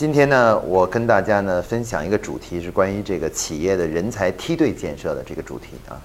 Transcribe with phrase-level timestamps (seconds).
[0.00, 6.00] 今天呢，我跟大家呢分享一个主题，是关于这个企业的人才梯队建设的这个主题啊。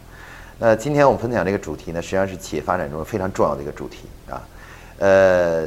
[0.60, 4.44] 那今天我们分享这个主题呢，实际上是企业发展中非常重要的一个主题啊。
[4.98, 5.66] 呃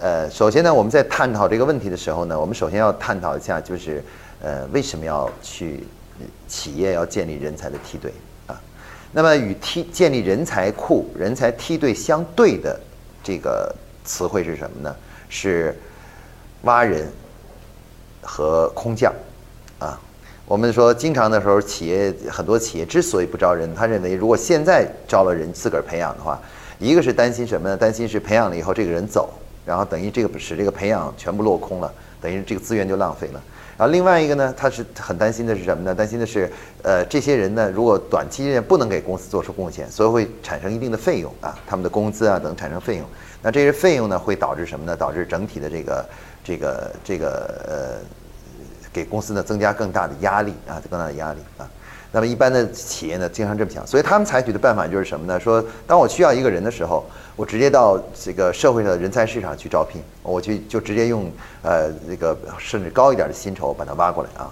[0.00, 4.02] 呃，首先呢，我们在探讨这个问题的时候呢，我们首先要探讨一下，就是
[4.42, 5.84] 呃为什么要去
[6.48, 8.12] 企业要建立人才的梯队
[8.48, 8.60] 啊？
[9.12, 12.76] 那么与梯建立人才库、人才梯队相对的
[13.22, 13.72] 这个
[14.04, 14.96] 词汇是什么呢？
[15.28, 15.78] 是
[16.62, 17.08] 挖人。
[18.28, 19.10] 和空降，
[19.78, 19.98] 啊，
[20.44, 26.38] 我们说经常的时候，企业很多企业之所以不招人，他认为如果现在招了人自个儿培养的话，
[26.78, 27.76] 一个是担心什么呢？
[27.76, 29.30] 担心是培养了以后这个人走，
[29.64, 33.42] 然后等于这个使这个培养全部落空了，等于这个资源就浪费了。
[33.78, 35.94] 然后另外一个呢，他是很担心的是什么呢？
[35.94, 36.52] 担心的是，
[36.82, 43.06] 呃，这些人呢，如果短期内不能给公司做出贡献，所以会产生一定的费用啊，他们的工资啊等产生费用。
[43.40, 44.96] 那这些费用呢，会导致什么呢？
[44.96, 46.04] 导致整体的这个
[46.48, 47.28] 这个这个
[47.68, 48.18] 呃。
[48.90, 51.68] 给公司呢增加更大的压力啊，更大的压力啊。
[52.10, 55.38] 那么一般的企业呢，经常这么想，所以他们采取的办法就是什么呢？
[55.38, 57.04] 说当我需要一个人的时候，
[57.36, 61.30] 我直接到这个社会上的人才市场去招聘，我去就直接用
[61.62, 64.50] 呃这个甚至高一点的薪酬把它挖过来啊。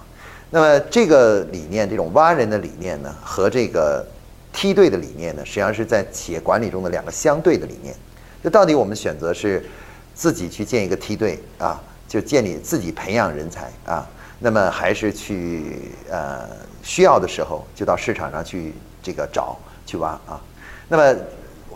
[0.51, 4.05] 那么这个理念，这种挖人的理念呢，和这个
[4.53, 7.93] 梯队的理念呢，实际上是在企业管理中的两个相对的理念。
[8.43, 9.65] 就到底我们选择是
[10.17, 14.03] 自己去建一个梯队啊，就建立自己培养人才啊。
[14.39, 16.49] 那么还是去呃
[16.81, 18.73] 需要的时候就到市场上去
[19.03, 20.41] 这个找去挖啊。
[20.87, 21.19] 那么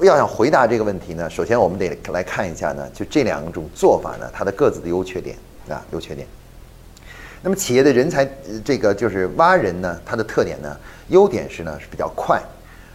[0.02, 5.38] 要想回答这个问题呢，首先我们得来看一下呢，就这两种做法呢，它的各自的优缺点
[5.70, 6.28] 啊，优缺点。
[7.44, 8.28] 那么企业的人才
[8.66, 10.76] 这个就是挖人呢，它的特点呢，
[11.10, 12.42] 优点是呢是比较快，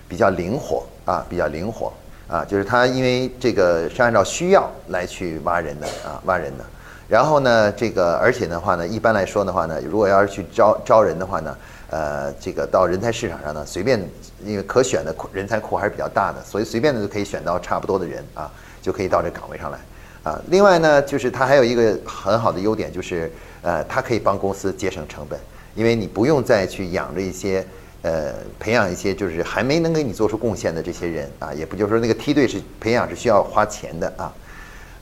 [0.09, 1.93] 比较灵活啊，比较灵活
[2.29, 6.65] 啊，就是它因为这个是按照需要来去挖人的啊，挖人的。
[7.09, 11.57] 然后呢，这个而且的话呢，一般来说的话呢，如果要是去招招人的话呢，
[11.89, 14.01] 呃，这个到人才市场上呢，随便
[14.45, 18.51] 因为可选的人才库还是比较大的，所以随便的就可以选到差不多的人啊，
[18.83, 19.79] 就可以到这岗位上来
[20.25, 20.41] 啊。
[20.49, 23.31] 另外呢，就是它还有一个很好的优点，就是
[23.63, 25.39] 呃，它可以帮公司节省成本，
[25.77, 27.65] 因为你不用再去养着一些
[28.07, 34.33] 呃培养一些就是还没能给你做出贡献的这些人啊，也不就是说那个梯队是培养是需要花钱的啊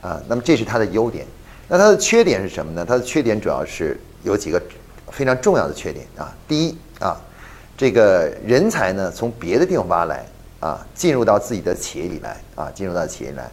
[0.01, 0.23] 啊。
[0.27, 1.27] 那么这是它的优点。
[1.69, 2.85] 那它的缺点是什么呢？
[2.87, 4.63] 它的缺点主要是有几个
[5.11, 6.35] 非常重要的缺点啊。
[6.49, 7.21] 第一啊，
[7.77, 10.25] 这个人才呢从别的地方挖来
[10.61, 13.51] 啊，进入到自己的企业里来啊，进入到企业里来，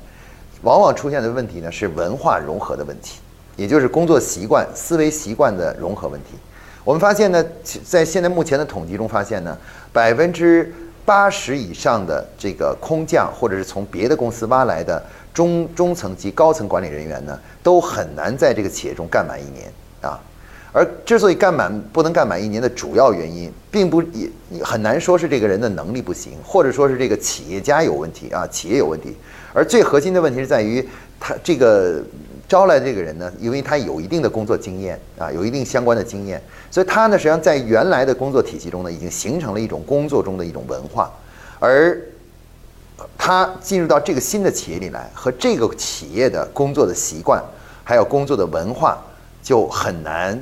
[0.62, 3.20] 往往出现的问题呢是文化融合的问题，
[3.56, 6.36] 也就是工作习惯、思维习惯的融合问题。
[6.84, 7.44] 我们发现呢，
[7.84, 9.58] 在现在目前的统计中发现呢，
[9.92, 10.74] 百分之
[11.06, 15.02] 八十以上的这个空降或者是从别的公司挖来的。
[15.34, 19.72] 中中层及高层管理人员呢，都很难在这个企业中干满一年
[20.02, 20.20] 啊。
[20.74, 24.30] 而之所以干满不能干满一年的主要原因，并不也
[24.62, 29.16] 很难说是这个人的能力不行，或者说是这个企业家有问题啊，企业有问题。
[29.54, 30.86] 而最核心的问题是在于，
[31.18, 32.04] 他这个
[32.52, 41.10] 招来这个人呢，因为他有一定的工作经验啊，有一定相关的经验，所以他呢，实际上在原来的工作体系中呢，已经形成了一种工作中的一种文化，
[41.60, 41.98] 而。
[43.18, 47.44] 他进入到这个新的企业里来，和这个企业的工作的习惯，
[47.84, 49.02] 还有工作的文化，
[49.42, 50.40] 就很难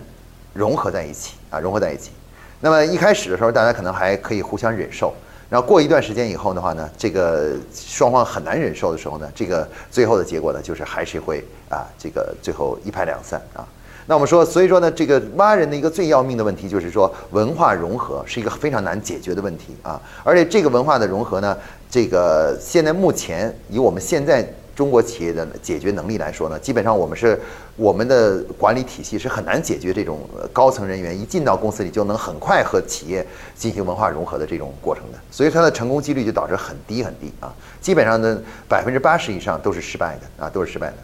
[0.53, 2.11] 融合在一起啊，融合在一起。
[2.59, 5.13] 那么一开始的时候，大家可能还可以互相忍受，
[5.49, 13.67] 然后过一段时间以后的话呢，这个双方很难忍受的时候呢，这个最后的结果呢，就是还是会啊，这个最后一拍两散啊。
[14.05, 20.01] 那我们说，所以说呢，这个挖人的一个最要命的问题，就是说文化融合是一个非常难解决的问题啊。
[20.23, 21.57] 而且这个文化的融合呢，
[21.89, 24.47] 这个现在目前以我们现在
[24.79, 27.37] 中国企业的解决能力来说呢，基本上我们是
[27.75, 30.21] 我们的管理体系是很难解决这种
[30.53, 35.19] 高层人员一进到公司里就能很快和企业进行文化融合的这种过程的。
[35.29, 40.95] 所以它的成功几率就导致很低很低啊，基本上呢百分之八十以上都是失败的啊，都是失败的。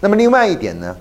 [0.00, 0.94] 那么另外一点呢？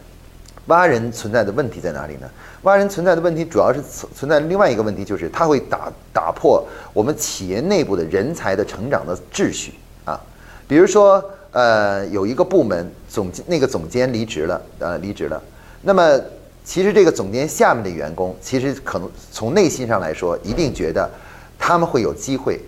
[0.68, 2.30] 挖人存在的问题在哪里呢？
[2.62, 9.74] 挖人存在的问题主要是存存在另外一个问题，就是它会打打破我们企业内部的人才的成长的秩序
[10.06, 10.18] 啊。
[10.66, 11.22] 比如说，
[11.54, 15.42] 呃，有一个部门总那个总监离职了，呃，离职了。
[15.84, 16.20] 那么，
[16.66, 21.10] 其实这个总监下面的员工，其实可能从内心上来说，一定觉得
[21.58, 22.60] 他们会有机会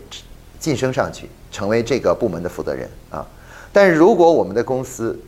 [0.60, 3.26] 晋升上去，成为这个部门的负责人啊。
[3.74, 5.20] 但是如果我们的公司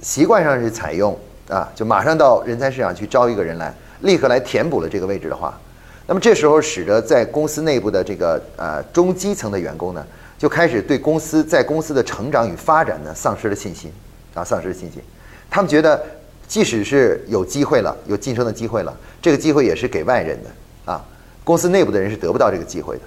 [0.00, 1.16] 习惯上是采用
[1.48, 5.58] 啊，就马上到人才市场去招一个人来，立刻来填补了这个位置的话，
[6.06, 10.06] 那么这时候使得在公司内部的这个呃中基层的员工呢，
[10.44, 13.90] 就开始对公司在公司的成长与发展呢丧失了信心，
[14.34, 15.00] 啊，丧失了信心。
[15.48, 15.98] 他们觉得
[16.46, 21.02] 即使是有机会了，有晋升的机会了，这个机会也是给外人的啊，
[21.44, 23.02] 公司内部的人是得不到这个机会的。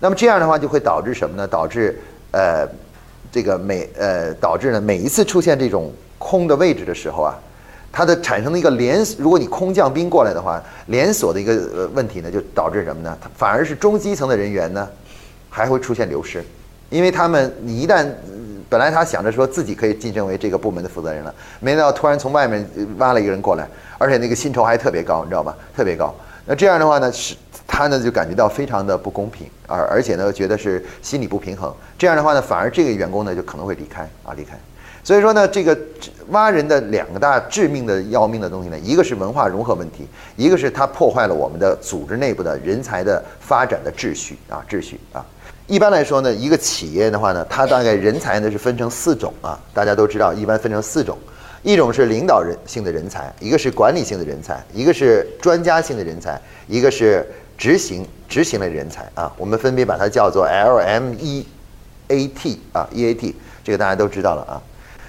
[0.00, 1.48] 那么这样的话就会导致什么呢？
[1.48, 1.98] 导致
[2.30, 2.68] 呃，
[3.32, 7.34] 这个每呃导致呢每一次出现这种空的位置的时候啊，
[7.90, 13.16] 它的产生的一个连，如果你空降兵过来的话，连锁的一个呃问题呢，就导致什么呢？
[13.34, 14.86] 反而是中基层的人员呢，
[15.48, 16.44] 还会出现流失，
[16.92, 18.06] 因为他们你一旦。
[18.68, 22.66] 本来他想着说自己可以晋升为这个部门的负责人了，没想到突然从外面
[22.96, 23.68] 挖了一个人过来，
[23.98, 25.54] 而且那个薪酬还特别高，你知道吧？
[25.76, 26.14] 特别高。
[26.46, 27.36] 那这样的话呢，是
[27.66, 31.70] 他呢就感觉到非常的不公平，而而且呢觉得是心理不平衡。
[31.98, 34.58] 这样的话呢，反而这个员工呢就可能会离开啊离开。
[35.04, 35.78] 所以说呢，这个
[36.28, 45.22] 挖人的两个大致命的要命的东西呢，一个是文化融合问题，一个是它破坏了我们的组织内部的人才的发展的秩序啊秩序啊。
[45.68, 51.16] 一般来说呢，一个企业的话呢，它大概人才呢是分成四种啊，大家都知道，一般分成四种，
[51.62, 57.26] 一种是领导人性的人才，一个是管理性的人才，一个是专家性的人才，一个是
[57.56, 61.46] 执行执行类人才啊，我们分别把它叫做 L M E
[62.08, 64.60] A T 啊 E A T，这个大家都知道了啊。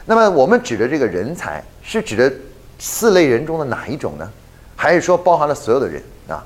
[0.05, 2.31] 那么我们指的这个人才是指的
[2.77, 4.29] 四类人中的哪一种呢？
[4.75, 6.45] 还是说包含了所有的人啊？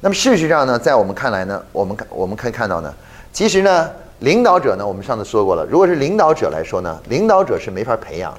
[0.00, 2.94] 那么事实上呢，在我们看来呢，我们看我们可以看到呢。
[3.32, 3.90] 其实呢，
[4.20, 5.64] 领导者呢，我们上次说过了。
[5.64, 8.32] 如果是领导者来说呢，领导者是没法培养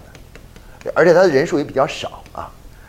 [0.86, 2.48] 的，而且他的人数也比较少啊。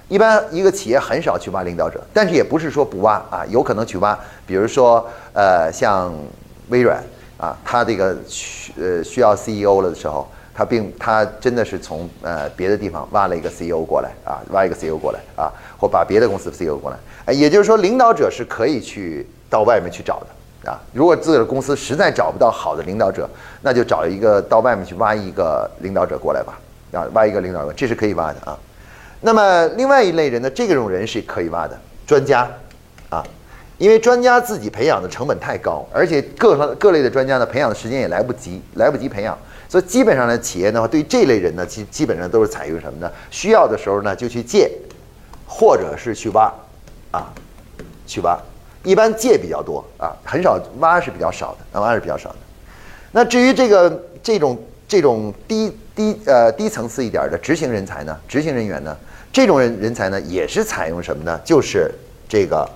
[0.08, 4.16] 一般一个企业很少去挖领导者，但是也不是说不挖啊，有可能去挖。
[4.46, 6.12] 比如说，呃，像
[6.68, 7.02] 微软
[7.38, 16.98] 啊，他这个需呃需要 CEO 了的时候，他并他真的是从呃别的地方挖了一个 CEO 过来啊，挖一个 CEO 过来啊，或把别的公司 CEO 过来。
[17.24, 20.26] 哎，也就是说，领导者是可以去到外面去找的。
[20.66, 23.28] 啊，如果自己的公司实在找不到好的领导者，
[23.62, 26.58] 那就找一个到外面去挖一个领导者过来吧。
[26.92, 28.56] 啊，挖一个领导者，这是可以挖的啊。
[29.20, 31.76] 那么另外一类人呢，这种人是可以挖的，
[32.06, 32.48] 专家，
[33.10, 33.20] 啊，
[33.78, 39.36] 因为专家自己培养的成本太高，而且各方各类的专家呢，培养的时间也来不及，来不及培养，
[39.68, 43.10] 所以基本上呢，企业的话对这类人呢，其基本上都是采用什么呢？
[43.28, 44.70] 需要的时候呢，就去借，
[45.48, 46.52] 或者是去挖，
[47.10, 47.26] 啊，
[48.06, 48.38] 去挖。
[48.84, 52.36] 一般借比较多啊，很少挖是比较少的，挖是比较少的。
[53.10, 58.96] 那至于这个这种这种低低呃低层次一点的执行人才呢，执行人员呢，
[59.32, 61.40] 这种人人才呢也是采用什么呢？
[61.44, 61.90] 就是
[62.28, 62.68] 这个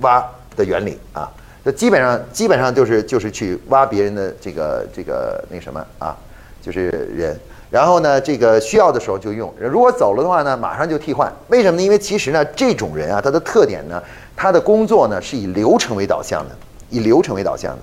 [0.00, 0.24] 挖
[0.56, 1.28] 的原理啊，
[1.64, 6.16] 就基本上基本上就是就是去挖别人的这个这个那什么啊，
[6.62, 7.36] 就是人。
[7.70, 11.32] 然后呢，这个需要的时候就用，如果走了的话呢，马上就替换。
[11.48, 11.82] 为什么呢？
[11.82, 14.02] 因为其实呢，这种人啊，他的特点呢。
[14.40, 16.54] 他的工作呢是以流程为导向的，
[16.90, 17.78] 以流程为导向的。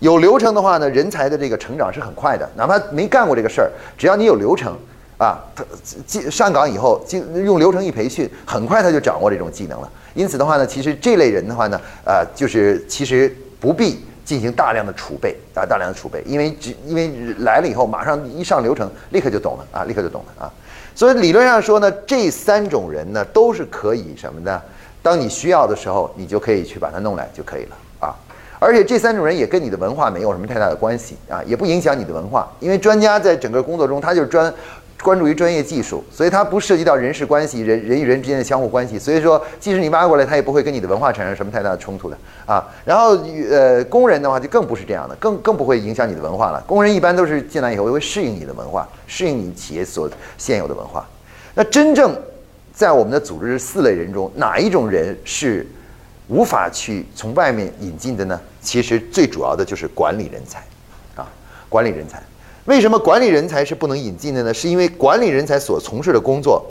[0.00, 2.50] 有流程的话呢，人才的这个成长是很快的。
[2.56, 4.76] 哪怕没干过这个事儿，只要你有流程
[5.16, 5.64] 啊，他
[6.04, 9.88] 进上岗以后，进用流程一培训，很快他就掌握这种技能了。
[10.14, 20.52] 因此的话呢，其实这类人的话呢，呃，就是其实不必进行大量的储备啊，大量的储备，因为只因为来了以后，马上一上流程，立刻就懂了啊，立刻就懂了啊。
[20.94, 24.60] 所以理论上说呢，这三种人呢，都是可以什么呢？
[25.02, 28.14] 当你需要的时候，你就可以去把它弄来就可以了啊！
[28.60, 34.54] 而且这三种人也跟你的文化没有什么太大的关系啊，也不影响你的文化，因为专家在整个工作中他就是专
[35.02, 42.16] 关注于专业技术，所以它不涉及到人事关系、人人与人之间的相互关系，所以说即使你挖过来，他也不会跟你的文化产生什么太大的冲突的
[42.46, 42.64] 啊。
[42.84, 43.18] 然后
[43.50, 46.62] 呃，工人的话就更不是这样的，更更不会影响你的文化了。
[46.66, 51.06] 工人一般都是进来以后会适应你的文化，适应你企业所现有的文化。
[51.54, 52.16] 那真正。
[52.74, 55.64] 在我们的组织四类人中，哪一种人是
[56.28, 58.40] 无法去从外面引进的呢？
[58.62, 60.64] 其实最主要的就是管理人才，
[61.14, 61.28] 啊，
[61.68, 62.20] 管理人才。
[62.66, 64.54] 为什么管理人才是不能引进的呢？
[64.54, 66.64] 是因为管理人才所从事的工作，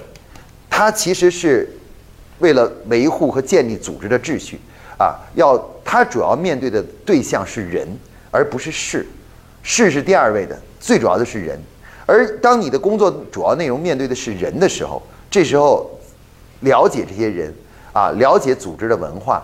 [0.69, 1.69] 他其实是
[2.39, 4.59] 为了维护和建立组织的秩序，
[4.97, 7.87] 啊，要他主要面对的对象是人，
[8.31, 9.05] 而不是事，
[9.63, 11.59] 事是第二位的，最主要的是人。
[12.05, 15.89] 而当你的工作主要内容面对的是人的时候，这时候。
[16.63, 17.51] 了解这些人
[17.91, 19.41] 啊，了解组织的文化、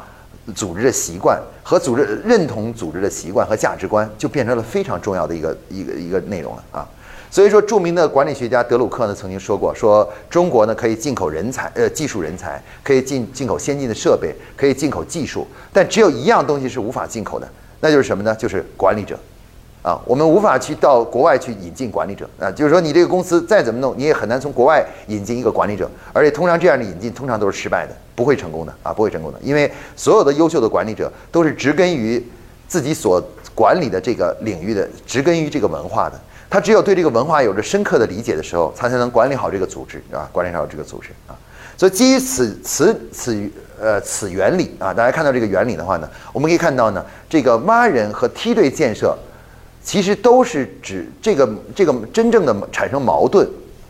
[0.54, 6.88] 组织的习惯和组织认同组织的习惯和价值观，就变成了非常重要的一个一个一个内容了啊。
[7.30, 17.46] 所以说，著名的管理学家德鲁克呢曾经说过，说中国呢可以进口人才，呃，技术人才可以进进口先进的设备，可以进口技术，但只有一样东西是无法进口的，
[17.82, 18.34] 那就是什么呢？
[18.34, 19.20] 就是管理者。
[19.88, 22.30] 啊，我们无法去到国外去引进管理者。
[22.38, 32.22] 啊，就是说你这个公司再怎么弄，你也很难从国外引进一个管理者，而且通常这样的引进通常都是失败的，不会成功的啊，不会成功的，因为所有的优秀的管理者都是植根于
[32.68, 33.26] 自己所
[33.56, 41.32] 管理的这个领域的，植根于这个文化的，他只有对这个文化有着深刻的理解的时候，他才能管理好这个组织啊，管理好这个组织啊。
[41.78, 49.16] 所以基于此此此呃此原理啊，大家看到这个原理的话呢，我们可以看到呢，这个挖人和梯队建设，
[49.88, 53.48] 其实都是指这个这个真正的产生矛盾，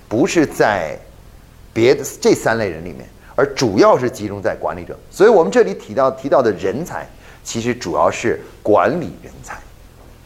[0.07, 0.95] 不是在
[1.73, 4.95] 别的这三类人里面，而主要是集中在管理者。
[5.09, 7.09] 所以我们这里提到提到的人才，
[7.43, 9.57] 其实主要是管理人才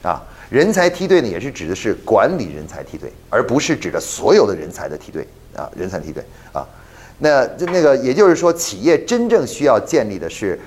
[0.09, 0.21] 啊。
[0.49, 5.25] 人才梯队呢，也是指的是管理人才梯队，而不是指的所有的人才的梯队
[5.55, 6.67] 啊，人才梯队啊。
[7.19, 10.59] 那那个也就是说，企业真正需要建立的是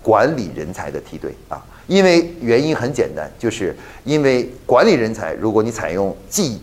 [0.00, 1.60] 管理人才的梯队啊，
[1.92, 6.58] 因为原因很简单，就是因为管理人才，如果你采用既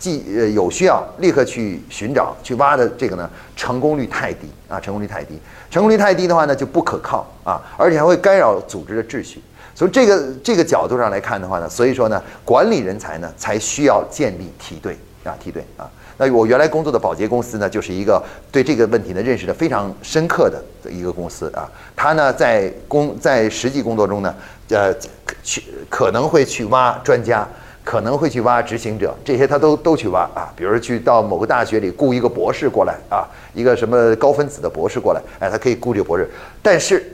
[0.00, 5.38] 既呃有需要立刻去寻找去挖的这个呢，成功率太低啊，成功率太低，
[5.70, 9.40] 成功率太低的话呢，就不可靠啊，而且还会干扰组织的秩序。
[9.76, 15.90] 从这个这个角度上来看的话呢，所以说呢，管理人才呢才需要建立梯队啊，梯队啊。
[16.16, 21.68] 那我原来工作的保洁公司呢，就是一个对这个问题呢认识的非常深刻的一个公司啊。
[21.96, 24.34] 他呢在工在实际工作中呢，
[24.68, 24.94] 呃，
[25.42, 27.48] 去可能会去挖专家，
[27.82, 30.52] 可能会去挖执行者，这些他都都去挖啊。
[30.54, 36.30] 比如去到某个大学里雇一个博士过来啊，一个什么高分子的博士过来，哎，他可以雇这个博士，
[36.62, 37.04] 但是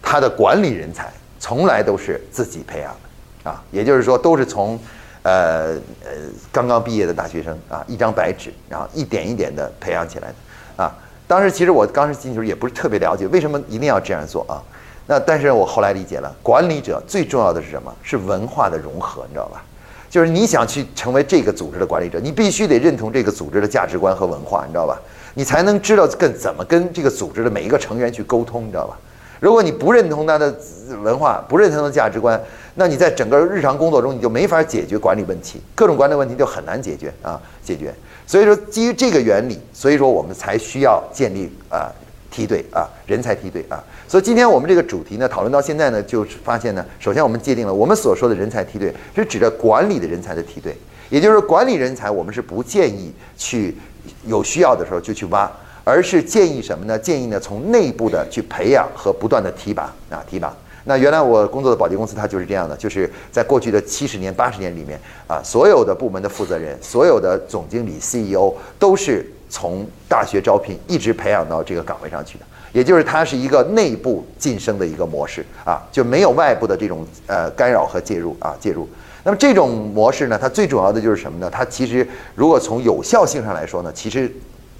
[0.00, 1.12] 他的管理人才。
[1.44, 2.94] 从来都是自己培养
[3.42, 4.78] 的，啊，也就是说都是从，
[5.22, 5.74] 呃
[6.04, 6.10] 呃
[6.50, 10.94] 刚刚毕业的大学生啊，一张白纸，然后一点一点的培养起来的，啊，
[11.26, 14.62] 当时其实我当时进去也不是特别了解为什么一定要这样做啊，
[15.06, 17.94] 那但是我后来理解了，管理者最重要的是什么？
[18.02, 19.62] 是文化的融合，你知道吧？
[20.10, 25.00] 就是你想去成为这个组织的管理者，你必须得认同这个组织的价值观和文化，你知道吧？
[25.34, 28.98] 你才能知道跟怎么跟这个组织的每一个成员去沟通，你知道吧？
[29.42, 30.56] 如果你不认同他的
[31.02, 32.40] 文化，不认同他的价值观，
[32.76, 37.92] 那你在整个日常工作中你就没法解决管理问题，各种管理问题就很难解决啊，解决。
[38.24, 41.90] 所以说，基于这个原理，所以说我们才需要建立啊
[42.30, 43.82] 梯队啊人才梯队啊。
[44.06, 50.76] 所以今天我们这个主题呢，讨论到现在呢，就是发现呢，首先我们界定了我们所说的人才梯队是指的管理的人才的梯队，
[51.10, 53.76] 也就是管理人才，我们是不建议去
[54.24, 55.50] 有需要的时候就去挖。
[55.84, 56.98] 而是建议什么呢？
[56.98, 60.54] 建议呢，从内部的去培养和不断的提拔啊，提拔。
[60.84, 64.98] 那原来我工作的保洁公司，它就是这样的，就是在过去的七十年、八十年里面
[65.28, 78.88] 啊，所有的部门的负责人、所有的总经理、CEO 都是从大学招聘一直培养到这个岗位上去的，也就是它是一个内部晋升的一个模式啊，就没有外部的这种呃干扰和介入啊，介入。
[79.22, 81.48] 那么这种模式呢，它最主要的就是什么呢？
[81.48, 84.28] 它其实如果从有效性上来说呢，其实。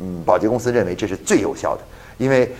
[0.02, 1.82] 嗯，保洁公司认为这是最有效的，
[2.18, 2.52] 因为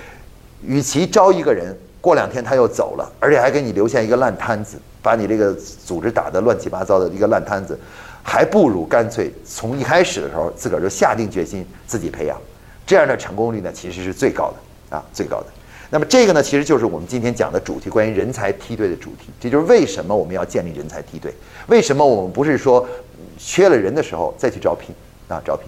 [0.65, 7.77] 与其招一个人过两天他又走了，而且还给你留下一个烂摊子，把你这个组织打得乱七八糟的一个烂摊子，
[8.23, 12.41] 还不如干脆从一开始的时候自个儿就下定决心自己培养，
[12.87, 15.47] 这样的成功率呢其实是最高的啊，最高的。
[15.91, 19.29] 那么这个呢，其实就是我们今天讲的主题，关于人才梯队的主题。
[19.39, 21.35] 这就是为什么我们要建立人才梯队，
[21.67, 22.89] 为什么我们不是说
[23.37, 24.95] 缺了人的时候再去招聘
[25.29, 25.67] 啊，招聘。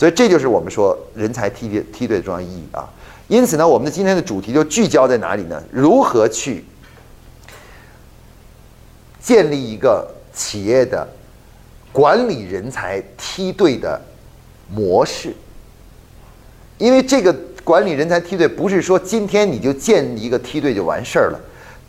[0.00, 2.88] 所以这就是我们说人才梯队梯队的重要意义啊。
[3.28, 5.62] 因此呢，我们的今天的主题就聚焦在哪里呢？
[5.70, 6.64] 如何去
[9.20, 11.06] 建立一个企业的
[11.92, 14.00] 管理人才梯队的
[14.74, 15.34] 模式？
[16.78, 17.30] 因为这个
[17.62, 21.38] 管理人才梯队不是说今天你就建一个梯队就完事儿了，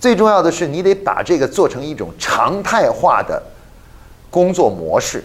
[0.02, 3.42] 最重要的是你得把这个做成一种常态化的
[4.30, 5.24] 工作模式。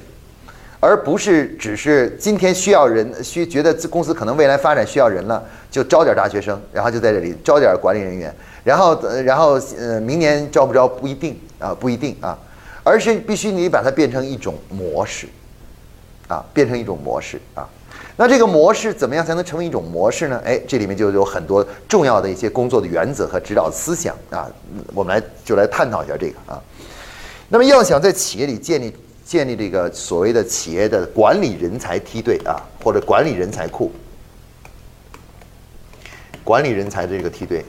[0.79, 12.39] 而不是只是今天需要人，需觉得公司可能未来发展需要人了，就招点大学生，然后就在这里招点管理人员，然后呃然后呃明年招不招不一定啊不一定啊，
[12.85, 15.27] 而是必须你把它变成一种模式，
[16.29, 17.67] 啊变成一种模式啊，
[18.17, 20.41] 那这个模式怎么样才能成为一种模式呢？
[20.45, 24.47] 哎，这里面就有很多重要的一些工作的原则和指导思想啊，
[24.95, 26.61] 我们来就来探讨一下这个啊，
[27.49, 28.95] 那么要想在企业里建立。
[29.27, 33.91] 建立这个所谓的企业的管理人才梯队啊，或者管理人才库，
[36.45, 37.65] 管理人才的这个梯队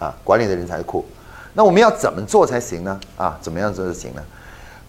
[0.00, 1.06] 啊，管理的人才库，
[1.54, 3.00] 那我们要怎么做才行呢？
[3.16, 4.22] 啊，怎么样做才行呢？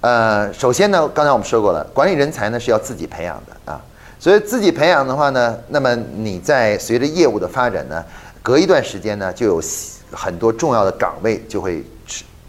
[0.01, 3.79] 呃，首先呢，刚才我们说过了，管理人才呢是要自己培养的啊，
[4.19, 8.03] 所以自己培养的话呢，那么你在随着业务的发展呢，
[8.41, 9.61] 隔一段时间呢，就有
[10.11, 11.85] 很多重要的岗位就会。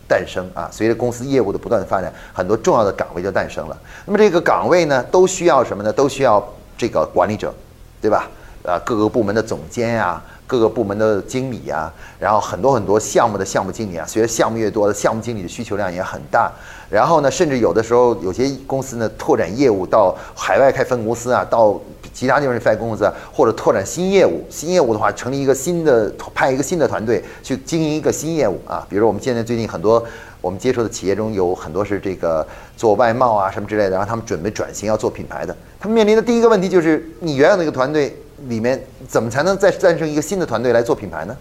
[0.09, 0.69] 诞生啊！
[0.71, 3.79] 随着公司业务的不断的发展，很多重要的岗位就诞生了。
[4.05, 5.93] 那么这个岗位呢，都需要什么呢？
[5.93, 7.53] 都需要这个管理者，
[8.01, 8.29] 对吧？
[8.65, 16.53] 啊，各个部门的总监呀，各个部门的经理啊，然后很多很多项目的项目经理啊，随着项目越多，项目经理的需求量也很大。
[16.91, 21.81] 然后呢，甚至有的时候有些公司呢拓展业务到海外开分公司啊，到
[22.13, 24.45] 其他地方开分公司，啊，或者拓展新业务。
[24.51, 28.87] 新业务的话，成立一个新的派一个新的团队去经营一个新业务啊。
[28.91, 30.05] 比如我们现在最近很多
[30.43, 38.15] 我们接触的企业中有很多是这个做外贸啊什么之类的，然后他们准备转型要做品牌的，他们面临的第一个问题就是你原有那个团队
[38.49, 41.37] 里面怎么才能再诞生一个新的团队来做品牌呢？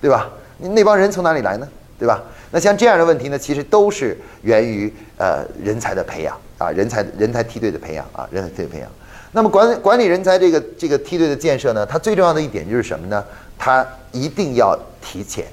[0.00, 0.30] 对吧？
[0.58, 1.68] 你那帮人从哪里来呢？
[1.98, 2.22] 对吧？
[2.50, 8.88] 那像这样的问题呢，其实都是源于呃人才的培养啊，人才人才梯队的培养啊，人才梯队培养。
[9.32, 13.24] 那么管管理人才这个这个梯队的建设呢，它最重要的一点就是什么呢？
[13.58, 15.46] 它一定要提前，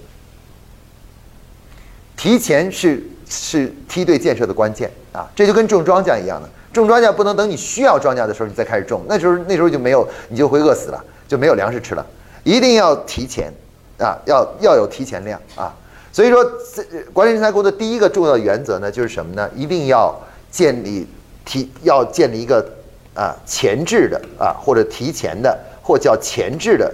[2.17, 5.29] 提前是是梯队建设的关键啊。
[5.35, 12.05] 这就跟种庄稼一样的，种庄稼不能等你需要庄稼的时候你再开始种，那时候那时候就没有你就会饿死了，就没有粮食吃了。
[12.43, 13.51] 一定要提前
[13.97, 15.73] 啊，要要有提前量啊。
[16.11, 16.83] 所以说，这
[17.13, 19.49] 管理人才库的第一个重要原则呢，就是什么呢？
[19.55, 21.07] 一定要建立
[21.45, 22.65] 提，要建立一个
[23.13, 26.91] 啊前置的啊或者提前的或叫前置的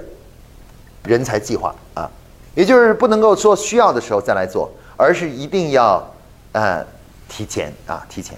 [1.04, 2.10] 人才计划啊，
[2.56, 6.06] 也就是不能够说需要的时候再来做，而是一定要
[6.52, 6.86] 呃
[7.30, 8.38] 提前啊提前。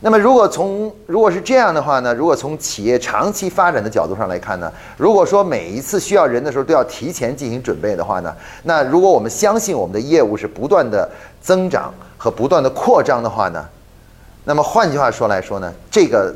[0.00, 2.14] 那么，如果从如果是这样的话呢？
[2.14, 4.72] 如果从企业长期发展的角度上来看呢？
[4.96, 8.32] 如果说每一次需要人的时候都要提前进行准备的话呢？
[8.62, 13.64] 那如果我们相信我们的业务是不断的增长和不断的扩张的话呢？
[14.44, 15.74] 那么换句话说来说呢？
[15.90, 16.32] 这个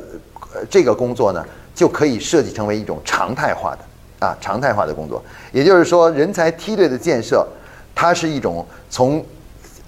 [0.53, 1.41] 呃这个工作呢
[1.73, 5.23] 就可以设计成为一种常态化的啊常态化的工作。
[5.53, 7.47] 也就是说，人才梯队的建设，
[7.95, 9.23] 它是一种从。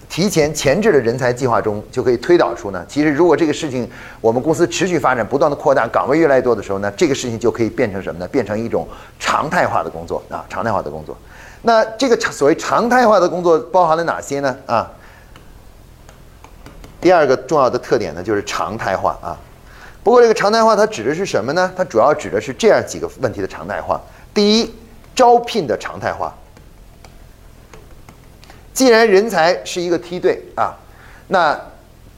[0.07, 2.85] 提前前置的人才计划中，就可以推导出呢。
[2.87, 3.89] 其实，如果这个事情
[4.21, 8.27] 我们公司持续发展、不断的扩大，岗位越来越多的时候呢，这个事情就可以变成什么呢？
[8.27, 8.87] 变成一种
[9.19, 11.17] 常态化的工作啊，常态化的工作。
[11.63, 14.55] 那这个所谓常态化的工作包含了哪些呢？
[14.67, 14.91] 啊，
[17.01, 19.37] 第二个重要的特点呢，就是常态化啊。
[20.03, 21.71] 不过，这个常态化它指的是什么呢？
[21.75, 23.99] 它主要指的是这样几个问题的常态化。
[24.33, 24.73] 第一，
[25.15, 26.31] 招聘的常态化。
[28.75, 30.75] 既然人才是一个梯队啊，
[31.29, 31.57] 那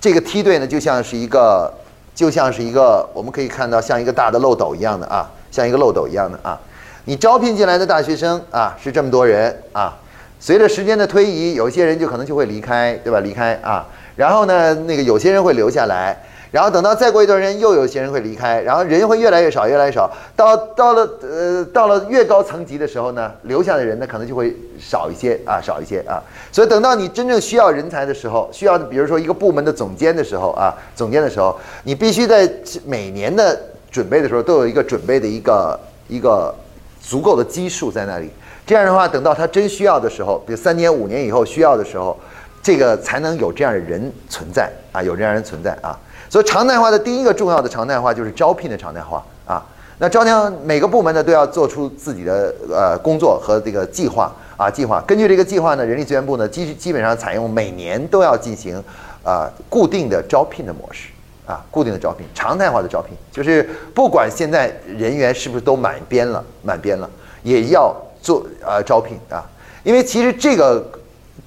[0.01, 1.71] 这个梯队呢，就像是一个，
[2.15, 6.59] 就像是一个，我们可以看到像一个大的漏斗一样的啊，像一个漏斗一样的啊。
[7.05, 9.95] 你招聘进来的大学生啊，是这么多人啊。
[10.39, 13.19] 随着时间的推移，有些人就可能就会离开，对吧？
[13.19, 16.17] 离开啊，然后呢，那个有些人会留下来。
[16.51, 20.09] 然后等到再过一段时间，又有些人会离开，然后人会越来越少，越来越少。
[20.35, 26.23] 到到了呃，到了越高层级的时候呢，留下的人呢可能就会少一些啊，少一些啊。
[26.51, 32.49] 所以等到你真正需要人才的时候，需要比如说一个部门的总监的时候啊，总监的时候，你必须在
[32.85, 33.59] 每年的
[33.91, 36.53] 准备的时候都有一个准备的一个一个
[37.01, 38.29] 足够的基数在那里。
[38.65, 42.17] 这样的话，等到他真需要的时候，比如三年五年以后需要的时候，
[42.61, 45.97] 这个才能有这样的人存在啊，有这样人存在啊。
[46.29, 49.65] 所以常态化的第一个重要的常态化就是招聘的常态化啊。
[49.99, 55.01] 那招聘每个部门呢都要做出自己的呃工作和这个计划啊计划。
[55.07, 58.83] 根据这个计划呢，人力资源部呢基基本上采用每年都要进行
[59.23, 61.09] 啊固定的招聘的模式
[61.47, 67.09] 啊固定的招聘常态化的招聘，就是不管现在人员是不是都满编了满编了，
[67.41, 69.43] 也要做呃招聘啊。
[69.83, 70.91] 因为其实这个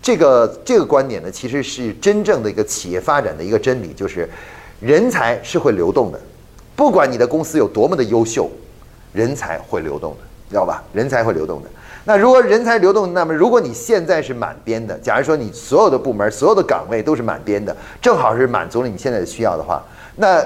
[0.02, 4.28] 这个这个观点呢，其实是真正的一个企业发展的一个真理，就是。
[4.80, 6.18] 人才是会流动的，
[6.74, 8.50] 不管你的公司有多么的优秀，
[9.12, 10.82] 人才会流动的，知道吧？
[10.92, 11.68] 人才会流动的。
[12.04, 19.84] 那如果人才流动，那么如果你现在是满编的，假如说你所有的部门、所有的岗位都是满编的，正好是满足了你现在的需要的话，
[20.16, 20.42] 那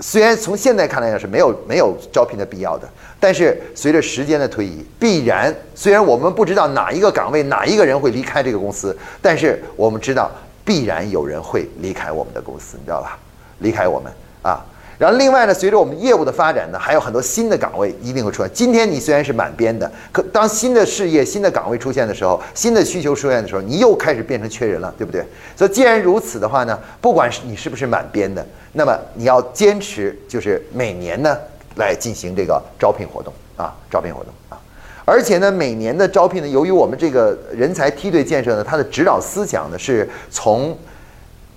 [0.00, 2.88] 虽然从现在看来是没有没有招聘的必要的，
[3.20, 10.30] 但是随着时间的推移，必然虽然我们不知道哪一个岗位哪一个人会离开这个公司，但是我们知道
[10.64, 13.18] 必然有人会离开我们的公司，你知道吧？
[13.60, 14.64] 离开我们啊，
[14.98, 18.48] 然后另外呢，随着我们业务的发展呢，还有很多新的岗位一定会出来。
[18.50, 25.24] 今天你虽然是满编的，可当新的事业、新的岗位出现的时候，新的需求出现的时候，你又开始变成缺人了，对不对？
[25.56, 31.34] 所以既然如此的话呢，不管是你是不是满编的，那么你要坚持就是每年呢
[31.76, 34.60] 来进行这个招聘活动啊，招聘活动啊，
[35.06, 40.76] 而且呢，每年的招聘呢，由于我们这个人才梯队建设呢，它的指导思想呢是从。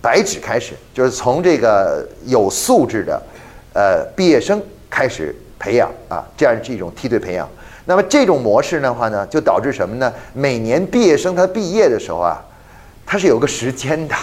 [0.04, 3.24] 白纸开始，就是从这个有素质的，
[3.74, 7.48] 呃，毕业生开始培养啊，这样是一种梯队培养。
[7.86, 10.12] 那么这种模式的话呢，就导致什么呢？
[10.34, 12.44] 每年毕业生他毕业的时候啊，
[13.06, 14.13] 他是有个时间的，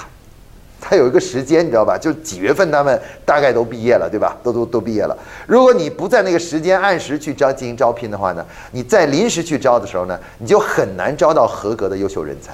[0.83, 1.97] 他有一个时间，你知道吧？
[1.97, 4.37] 就几月份他们大概都毕业了，对吧？
[4.43, 5.17] 都都都毕业了。
[5.47, 12.53] 如果你不在那个时间按时去招进行招聘的话呢，你在临时去招的时候呢，你就很难招到合格的优秀人才。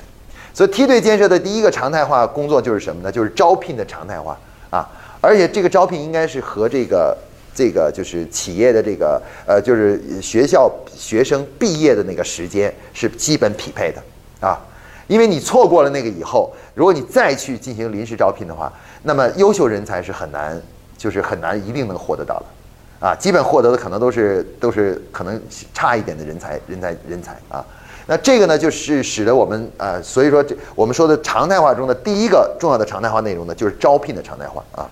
[0.56, 3.12] 所以梯队建设的第一个常态化工作就是什么呢？
[3.12, 4.36] 就是招聘的常态化
[4.70, 4.88] 啊，
[5.20, 7.14] 而且这个招聘应该是和这个。
[7.58, 14.60] 这个就是企业的这个呃，就是学校学生毕业的那个时间是基本匹配的啊，
[15.06, 18.70] 因为你错过了那个以后，如果你再去进行临时招聘的话，
[19.04, 20.60] 那么优秀人才是很难，
[20.98, 25.40] 就是很难一定能获得到的啊，基本获得的可能都是都是可能
[25.72, 27.64] 差一点的人才人才人才啊，
[28.06, 34.88] 那这个呢就是使得我们呃，所以说这我们说的常态化中的第一个重要的常态化内容呢，就是招聘的常态化啊，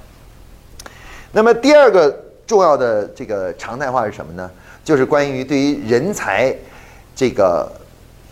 [1.32, 2.20] 那么第二个。
[2.46, 4.50] 重要的这个常态化是什么呢？
[4.84, 6.54] 就是关于对于人才
[7.16, 7.66] 这个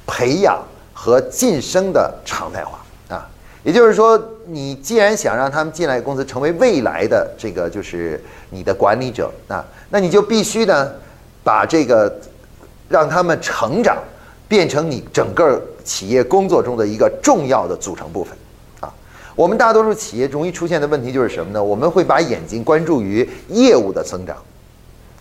[0.06, 3.26] 培养和晋升的常态化啊。
[3.64, 10.92] 也就是说，你既然想让他们进来公司成为未来的这个就是你的管理者啊，那你就必须呢
[11.42, 12.14] 把这个
[12.90, 13.96] 让他们成长
[14.52, 18.36] 变成你整个企业工作中的一个重要的组成部分。
[18.80, 18.92] 啊
[19.34, 21.64] 我们大多数企业容易出现的问题就是什么呢？
[21.64, 24.36] 我们会把眼睛关注于业务的增长，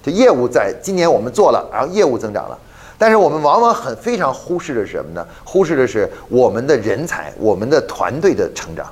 [0.03, 2.59] 就业务在今年我们做了，然后业务增长了，
[2.97, 5.25] 但是我们往往很非常忽视的是什么呢？
[5.45, 8.91] 忽视的是我们的人才、我们的团队的成长，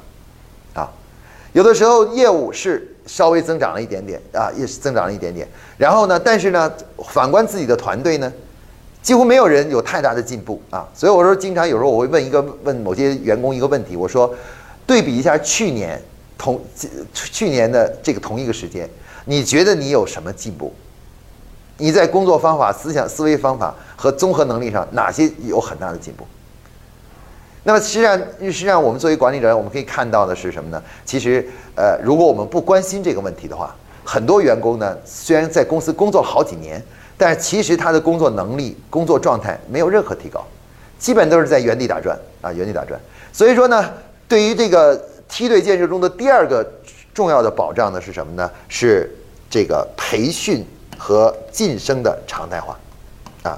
[0.74, 0.90] 啊，
[1.52, 5.46] 有的时候业务是稍微增长了一点点啊，也是增长了一点点，
[5.78, 6.72] 然后呢，但是呢，
[7.10, 8.32] 反观自己的团队呢，
[9.10, 14.32] 几乎没有人有太大的进步啊，所以我说经常有时候我会问一个问某些员工一个问题，我说。
[14.86, 16.00] 对比一下去年
[16.38, 16.60] 同
[17.14, 18.88] 去年的这个同一个时间，
[19.26, 20.72] 你觉得你有什么进步？
[21.78, 26.26] 你在工作方法、思想、思维方法和综合能力上哪些有很大的进步？
[27.64, 30.84] 那么实际上，实际上我们作为管理者，我们可以看到的是什么呢？
[31.04, 36.84] 其实，呃，如果我们不关心这个问题的话，很多员工呢，虽然在公司工作了好几年，
[37.20, 40.44] 但其实他的工作能力、工作状态没有任何提高，
[40.98, 43.00] 基本都是在原地打转啊，原地打转。
[43.32, 43.86] 所以说呢。
[44.30, 44.96] 对于这个
[45.28, 46.64] 梯队建设中的第二个
[47.16, 48.48] 重要的保障呢，是什么呢？
[48.68, 49.10] 是
[49.50, 50.64] 这个培训
[51.00, 52.78] 和晋升的常态化，
[53.42, 53.58] 啊，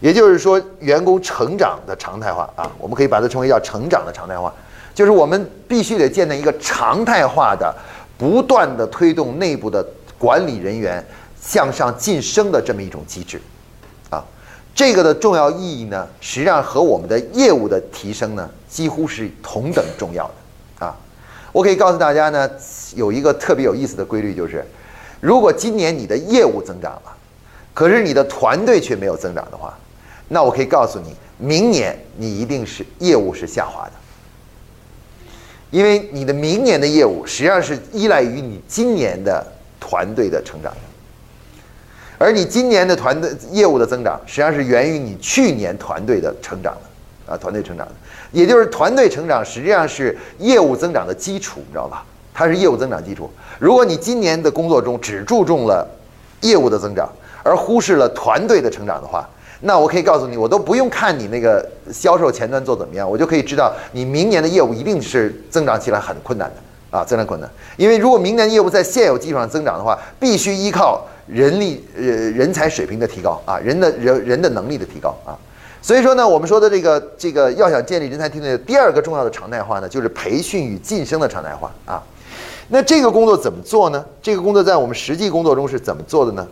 [0.00, 4.50] 也就是说员工成长的常态化啊，我们可以把它称为叫成长的常态化，
[4.94, 7.74] 就是我们必须得建立一个常态化的、
[8.16, 9.86] 不断的推动内部的
[10.18, 11.04] 管理人员
[11.44, 13.42] 向上晋升的这么一种机制。
[14.08, 14.24] 啊
[14.74, 20.96] 这个的重要意义呢，实际上和我们的业务的提升呢，几乎是同等重要的啊。
[21.52, 22.50] 我可以告诉大家呢，
[22.94, 24.64] 有一个特别有意思的规律，就是
[25.20, 27.12] 如果今年你的业务增长了，
[27.74, 29.76] 可是你的团队却没有增长的话，
[30.28, 33.92] 那我可以告诉你，明年你一定是业务是下滑的，
[35.70, 39.46] 因为你的明年的业务实际上是依赖于你今年的
[39.78, 40.72] 团队的成长。
[42.22, 47.92] 而你今年的团队业务的增长，实际上是源于你去年团队的成长的，啊，团队成长的，
[48.30, 52.04] 也就是团队成长实际上是业务增长的基础，你知道吧？
[52.32, 53.28] 它是业务增长基础。
[53.58, 55.84] 如果你今年的工作中只注重了
[56.42, 57.10] 业务的增长，
[57.42, 59.28] 而忽视了团队的成长的话，
[59.62, 67.50] 那我可以告诉你，我都不用看你那个销售前端做怎么样，我就可以知道你明年的业务一定是增长起来很困难的啊，增长困难。
[67.76, 71.04] 因为如果明年业务在现有基础上增长的话，必须依靠。
[71.26, 75.38] 人力呃人才水平的提高啊，人的人人的能力的提高啊，
[75.80, 82.02] 所以说呢，我们说的这个这个要想建立人才梯队的第二个重要的常态化呢，就是培训与晋升的常态化啊。
[82.68, 84.04] 那这个工作怎么做呢？
[84.22, 86.46] 这个工作在我们实际工作中是怎么做的呢？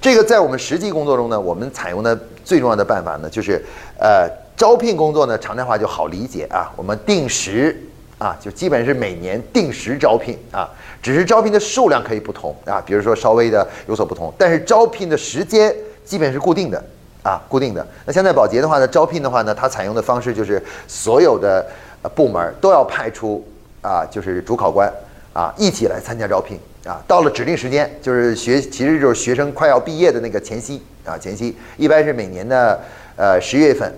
[0.00, 3.64] 这个在我们实际工作中呢，我们采用的最重要的办法呢，就是
[4.00, 7.80] 呃招聘工作呢常态化就好理解啊，我们定时
[8.22, 10.70] 啊，就基本是每年定时招聘啊。
[11.02, 16.80] 只是招聘的数量可以不同啊，比如说稍微的有所不同，但是招聘的时间基本是固定的
[17.24, 17.84] 啊，固定的。
[18.06, 21.66] 那现在保洁的话呢，招聘的话呢，它采用的方式就是所有的
[22.14, 23.44] 部门都要派出
[23.80, 24.88] 啊，就是主考官
[25.32, 27.02] 啊，一起来参加招聘啊。
[27.08, 32.80] 到了指定时间，就是学，其实就是学生快要毕业的那个前夕啊，前夕一般是每年的
[33.16, 33.92] 呃十月份。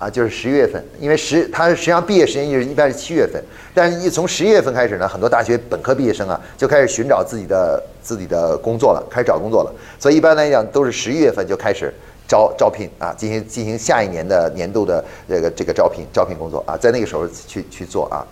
[0.00, 3.40] 啊，就是十一月份，因为十，他实际上毕业时间是一般是七月份，
[3.74, 11.92] 但是一从十一月份开始呢，很多大学本科毕业生啊就开始寻找自己的自己的工作了，开始找工作了，所以一般来讲都是十一月份就开始
[12.26, 18.24] 招招聘啊，进行进行下一年的年度的这个这个招聘招聘工作啊，在那个时候去去做啊，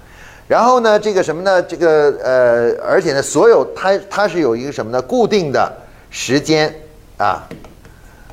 [0.49, 1.63] 然后呢，这个什么呢？
[1.63, 5.03] 这个呃，而且呢，所有它它是有一个什么呢？
[5.03, 5.71] 固定的
[6.09, 6.75] 时间
[7.19, 7.47] 啊，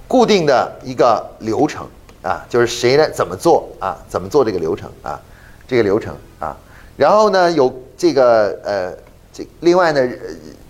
[0.07, 1.85] 固定的一个流程。
[2.25, 5.21] 啊，就是谁来怎么做啊，怎么做这个流程啊，
[5.67, 6.57] 这个流程啊，
[6.97, 8.91] 然后呢有这个呃
[9.31, 10.01] 这另外呢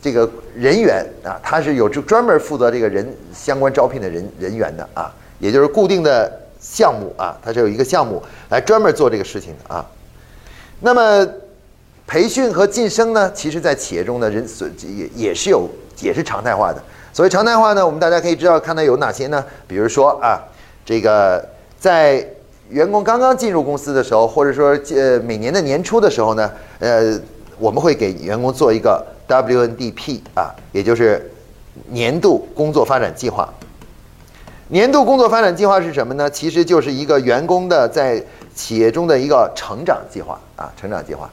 [0.02, 9.86] 这个人员啊，他是有专门负责这个人相关招聘的人人员的啊，也就是固定的项目啊，他是有一个项目来专门做这个事情的啊。
[10.82, 11.26] 那么
[12.06, 15.70] 培训和晋升呢，其实在企业中呢，人所也也是有
[16.02, 16.84] 也是常态化的。
[17.14, 19.44] 所谓常态化呢，我们大家可以知道看到有哪些呢？
[19.68, 20.38] 比如说啊，
[20.86, 21.44] 这个
[21.80, 22.26] 在
[22.70, 27.20] 员工刚刚进入公司的时候，或者说呃每年的年初的时候呢，呃，
[27.58, 31.32] 我们会给员工做一个 WNDP 啊，也就是
[31.90, 33.52] 年度工作发展计划。
[34.68, 36.30] 年度工作发展计划是什么呢？
[36.30, 41.30] 其实就是一个员工的在企业中的一个成长计划啊，成长计划，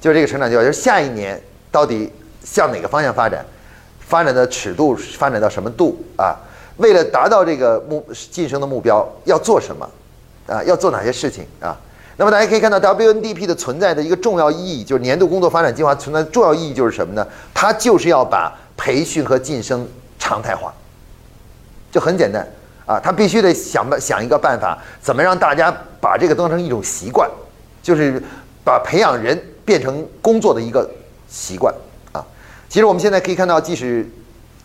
[0.00, 1.40] 就是这个成长计划，就是下一年
[1.70, 2.12] 到底
[2.44, 3.44] 向哪个方向发展。
[3.98, 6.36] 发展的尺度发展到什么度啊？
[6.76, 9.88] 为了达到这个目晋升的目标，要做什么
[10.46, 10.62] 啊？
[10.64, 11.76] 要做哪些事情啊？
[12.18, 17.26] 那么大家可以看到，WNDP 的存在的一个重要意义，就是年度工作发展计划存在重要意义就是什么呢？
[17.52, 19.86] 它就是要把培训和晋升
[20.18, 20.72] 常态化，
[21.92, 22.46] 就很简单
[22.86, 27.30] 啊，他必须得想办想一个办法，怎么让大家把这个当成一种习惯，
[27.82, 28.22] 就是
[28.64, 30.88] 把培养人变成工作的一个
[31.28, 31.74] 习惯
[32.12, 32.24] 啊。
[32.68, 34.08] 其实我们现在可以看到，即使，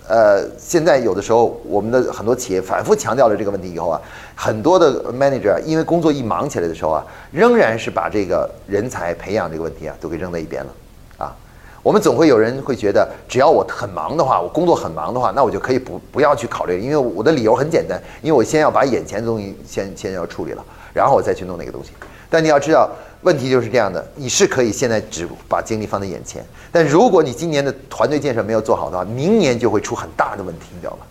[0.07, 4.01] 呃，现在有的时候我们的很多企业反复强调了这个问题以后啊，
[4.35, 10.71] 很多的 manager 因为工作一忙起来的时候啊，仍然是把这个人才培养这个问题啊都给扔在一边了，
[11.17, 11.33] 啊，
[11.81, 21.91] 我们总会有人会觉得，只要我很忙的话，我工作很忙的话，那我就可以不不要去考虑，因为我的理由很简单，因为我先要把眼前的东西先先要处理了，然后我再去弄那个东西。
[22.29, 22.89] 但你要知道。
[23.21, 31.05] 问题就是这样的，你是可以现在只把精力放在眼前，但如果你今年的团队建设没有做好的话，明年就会出很大的问题，你知道吗？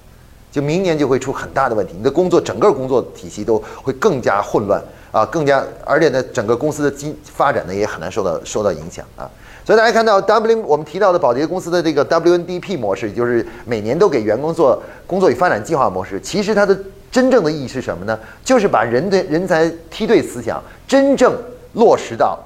[0.50, 9.30] 就明年就会出很大的问题，你的工作整个工作体系都会更加混乱啊，更加，而且呢，整个公司的经发展呢也很难受到受到影响啊。
[9.64, 16.76] 所以大家看到 W 我们提到的宝洁公司的这个 WNDP 模式，就是每年都给员工做工作与发展计划模式，其实它的
[17.12, 18.18] 真正的意义是什么呢？
[18.44, 21.32] 就是把人的人才梯队思想真正。
[21.74, 22.38] 落实到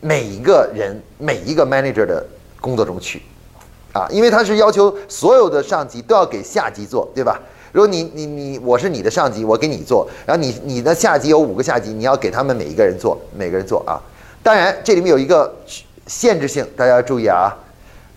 [0.00, 2.24] 每一个人、每一个 manager 的
[2.60, 3.22] 工作中去，
[3.92, 7.40] 啊，因为他是要求所有的上级都要给下级做，对吧？
[7.72, 13.98] 如果你、你、你，我是你的上级，我给你做，然后你、你的下级有五个下级，你要给他们每一个人做，每个人做啊。
[14.42, 15.52] 当然，这里面有一个
[16.06, 17.52] 限制性，大家要注意啊。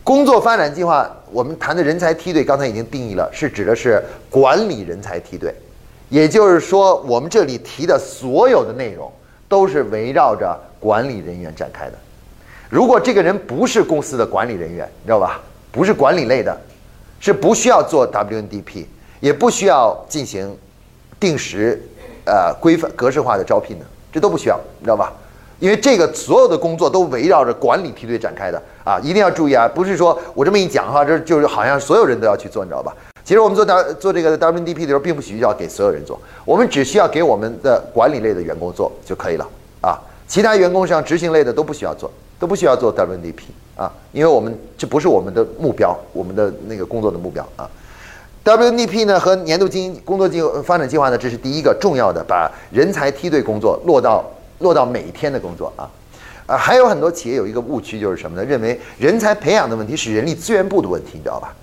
[0.03, 5.53] 工作发展计划，我们谈的人才梯队，刚才已经定义了，是指的是管理人才梯队，
[6.09, 9.11] 也就是说，我们这里提的所有的内容。
[9.47, 11.93] 都是围绕着管理人员展开的。
[12.69, 15.39] 如果这个人不是公司的管理人员，你知道吧？
[15.71, 16.55] 不是管理类的，
[17.19, 18.85] 是不需要做 WNDP，
[19.19, 20.57] 也不需要进行
[21.19, 21.81] 定时、
[22.25, 25.13] 呃规范、格式化的招聘的，这都不需要，你知道吧？
[25.59, 28.99] 因为这个所有的工作都围绕着管理梯队展开的啊！
[29.01, 29.67] 一定要注意啊！
[29.67, 32.95] 不是说我这么一讲哈，这就是好像所有人都要去做，你知道吧？
[33.27, 39.45] 其实我们做 W 做这个 WDP 的时候，并不需要给所有人做，我们只需要给我们的管理类的员工做就可以了
[39.81, 39.99] 啊。
[40.29, 42.09] 其他员工像执行类的都不需要做，
[42.39, 43.41] 都不需要做 WDP
[43.75, 47.69] 啊，因为我们这不是我们的目标，我们的那个工作的目标啊。
[48.45, 54.23] WDP 呢和年度经营工作计发展计划呢，这是第一个重要的，把人才梯队工作落到
[54.59, 55.83] 落到每一天的工作啊。
[56.45, 58.45] 啊，还有很多企业有一个误区就是什么呢？
[58.45, 61.53] 认为人才培养的问题是人力资源部的问题，你知道吧？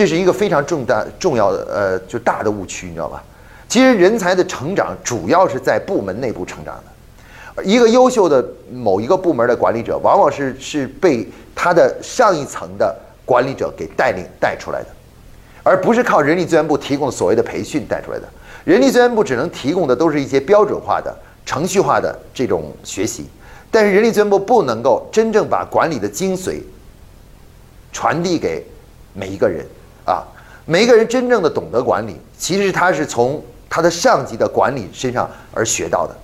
[0.00, 3.22] 这是一个非常重大、重要的，呃，就大的误区，你知道吧？
[3.68, 6.74] 其实人才的成长主要是在部门内部成长
[7.54, 7.62] 的。
[7.62, 14.86] 一个优秀的某一个部门的管理者，往往是是被他的上一层的管理者给带领带出来的，
[15.62, 18.26] 而不是靠人力资源部提供所谓的培训带出来的。
[18.64, 23.26] 人力资源部只能提供的都是一些标准化的、程序化的这种学习，
[23.70, 26.62] 但是人力资源部不能够真正把管理的精髓
[27.92, 28.64] 传递给
[29.12, 29.62] 每一个人。
[30.10, 30.26] 啊，
[30.66, 36.14] 每一个人真正的懂得管理，其实他是从他的上级的管理身上而学到的，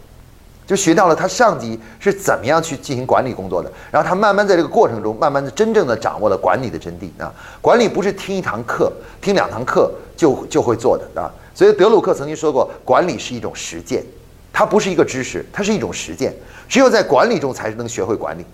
[0.67, 7.33] 就学到了他上级是怎么样去进行管理工作的，然后他慢慢在这个过程中，慢慢的真正的掌握了管理的真谛啊。
[7.61, 11.31] 管理不是听一堂课、听两堂课就就会做的啊。
[11.55, 14.05] 所以德鲁克曾经说过，管理是一种实践，
[14.53, 16.35] 它不是一个知识，它是一种实践。
[16.69, 18.45] 只有在管理中才能学会管理。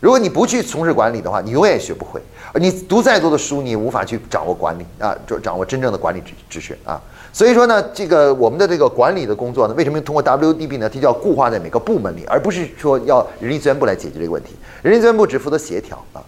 [0.00, 2.20] 如果你不去从事管理的话，你永远也学不会。
[2.54, 7.00] 你读再多的书，你也无法去掌握管理啊，就掌握真正的管理知知识啊。
[7.32, 10.88] 所以说呢，这个我们的这个管理的工作呢，为什么通过 WDB 呢？
[10.88, 14.56] 它就要固化在每个部门里，而不是说要人力资源部来解决这个问题。
[14.82, 16.24] 人力资源部只负责协调啊。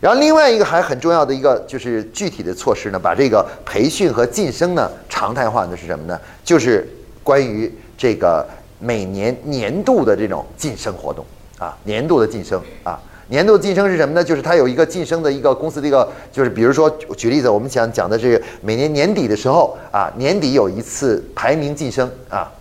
[0.00, 6.20] 然后另外一个还很重要的一个就是具体的措施呢，把这个培训和晋升呢常态化的是什么呢？
[6.42, 6.86] 就是
[7.22, 8.44] 关于这个
[8.80, 11.24] 每年年度的这种晋升活动
[11.56, 13.00] 啊，年度的晋升啊，
[13.32, 14.22] 年度晋升是什么呢？
[14.22, 22.52] 就是它有一个晋升的一个公司的一个，就是比如说举例子，我们想讲的是每年年底的时候啊，年底有一次排名晋升啊，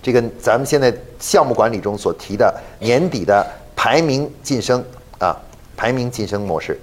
[0.00, 4.80] 这个咱们现在项目管理中所提的年底的排名晋升
[5.18, 5.36] 啊，
[5.76, 6.78] 排名晋升模式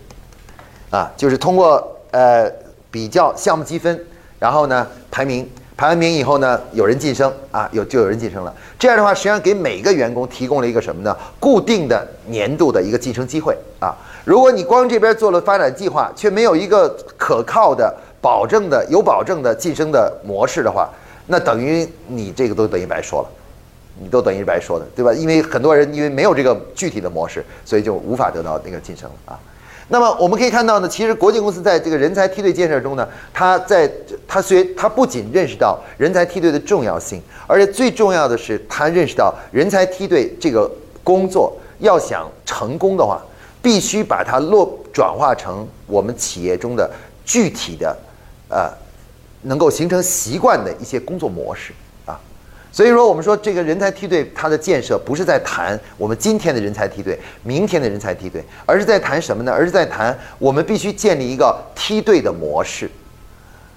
[0.89, 2.51] 啊，就是通过呃
[2.91, 3.97] 比较项目积分，
[4.37, 5.49] 然后呢排名。
[5.81, 8.53] 排完名以后呢，有人晋升啊，有就有人晋升了。
[8.77, 11.17] 这样的话，实际上给每个员工提供了一个什么呢？
[11.39, 13.97] 固定的年度的一个晋升机会啊。
[14.23, 17.91] 如果你光这边做了发展计划，却没有一个可靠的、
[18.21, 20.87] 保证的、有保证的晋升的模式的话，
[21.25, 23.29] 那等于你这个都等于白说了，
[23.99, 25.11] 你都等于白说的，对吧？
[25.11, 29.33] 因为很多人因为没有这个具体的模式，所以就无法得到那个晋升啊。
[29.91, 33.91] 那么我们可以看到呢，其实国际公司在这个人才梯队建设中呢，它在
[34.25, 40.71] 它虽它不仅认识到人才梯队的重要性，而且最重要的是，它认识到人才梯队这个
[41.03, 43.21] 工作要想成功的话，
[43.61, 46.89] 必须把它落转化成我们企业中的
[47.25, 47.93] 具体的，
[48.47, 48.71] 呃，
[49.41, 51.73] 能够形成习惯的一些工作模式。
[52.73, 59.51] 所以说，我们说这个人才梯队它的建设不是在谈我们今天的人才梯队、明天的人才梯队，而是在谈什么呢？
[59.51, 62.89] 而是在谈我们必须建立一个梯队的模式，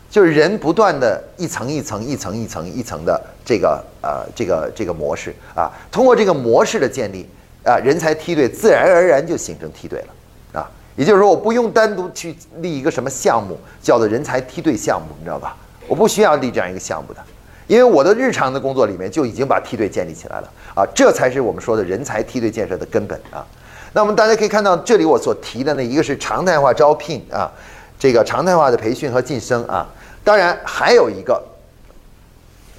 [0.08, 5.68] 就是人不断的一层一层、一层一层、一层的这个呃这个这个模式啊。
[5.90, 7.28] 通过这个模式的建立
[7.64, 10.70] 啊，人才梯队自然而然就形成梯队了啊。
[10.94, 15.56] 也就是说，我不用单独去立一个什么项目叫做人才梯队项目，你知道吧？
[15.88, 17.20] 我不需要立这样一个项目的。
[17.66, 23.44] 因为我的日常的工作里面就已经把梯队建立起来了啊，这才是我们说的人才梯队建设的根本啊。
[23.92, 27.50] 那我们大家可以看到，这里我所提的呢，一个是常态化招聘啊，
[27.98, 29.86] 这个常态化的培训和晋升啊，
[30.22, 31.42] 当然还有一个。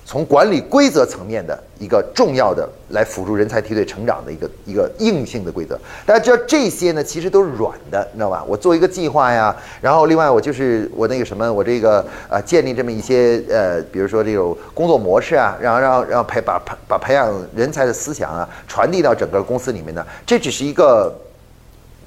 [0.06, 8.44] 从管理规则层面的一个重要的来辅助人才梯队成长的一个一个硬性的规则，大家知道这些呢，其实都是软的，你知道吧？
[8.48, 21.12] 我做一个计划呀，然后另外我就是我那个什么，我这个呃建立这么一些呃，比如说这种工作模式啊，然后让让培把培把培养人才的思想啊传递到整个公司里面呢，这只是一个，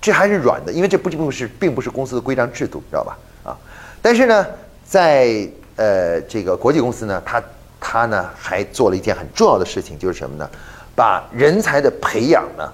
[0.01, 3.19] 这还是软的，因为这不并不是并不是公司的规章制度，知道吧？
[3.43, 3.59] 啊，
[4.01, 4.47] 但是呢，
[4.87, 7.43] 在呃这个国际公司呢，它
[7.81, 10.51] 他呢还做了一件很重要的事情，就是什么呢？
[10.95, 12.73] 把人才的培养呢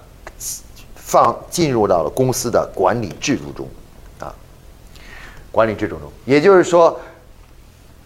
[0.94, 3.68] 放进入到了公司的管理制度中，
[4.18, 4.34] 啊，
[5.52, 6.98] 管理制度中，也就是说，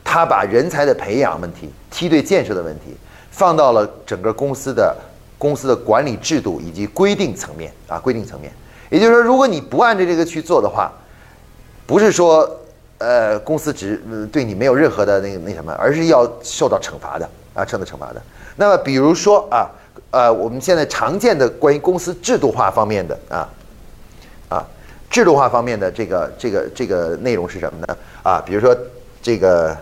[0.02, 2.96] 他把人才的培养问题、梯队建设的问题
[3.30, 4.96] 放到了整个公司的
[5.38, 8.52] 公司的管理制度以及规定层面啊，规定层面。
[8.90, 10.92] 也就是说，如果你不按照这个去做的话，
[11.86, 12.58] 不是说。
[12.98, 13.96] 呃，公司只
[14.32, 18.20] 对你没有任何的那那什么，而是要受到惩罚的啊，受到惩罚的。
[18.56, 19.70] 那么，比如说啊，
[20.10, 23.48] 呃，我们现在常见的关于公司制度化方面的啊，
[24.48, 24.66] 啊，
[25.08, 27.96] 制度化方面的这个这个这个内容是什么呢？
[28.24, 28.76] 啊，比如说
[29.22, 29.76] 这个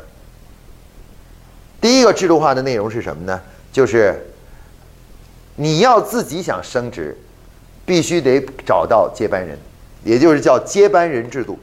[1.81, 3.41] 第一个制度化的内容是什么呢？
[3.73, 4.29] 就是
[5.55, 7.17] 你要自己想升职，
[7.87, 9.59] 必须得找到接班人，
[10.05, 11.59] 也就是叫接班人制度。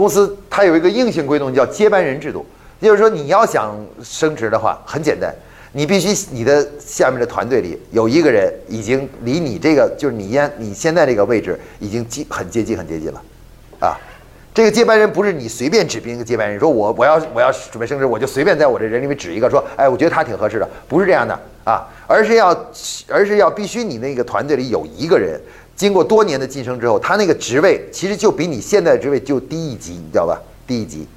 [0.00, 2.46] 公司它有一个硬性规定，叫接班人制度。
[2.78, 5.30] 也就是说，你要想升职的话，很简单，
[5.72, 13.22] 你必须你的下面的团队里有一个人已经离你这个就是你现你现在这个位置已经接很接近很接近了，
[13.78, 13.92] 啊，
[14.54, 21.86] 这个接班人不是你随便指定一个接班人，说我我要我要准备升职，我就随便在我这人里面指一个，说哎，我觉得他挺合适的，不是这样的啊。
[22.06, 22.48] 而是要，
[23.08, 25.38] 而是要必须你那个团队里有一个人，
[25.80, 30.38] 经过多年的晋升之后，他那个职位其实就比你现在职位就低一级，你知道吧？
[30.66, 31.08] 低一级，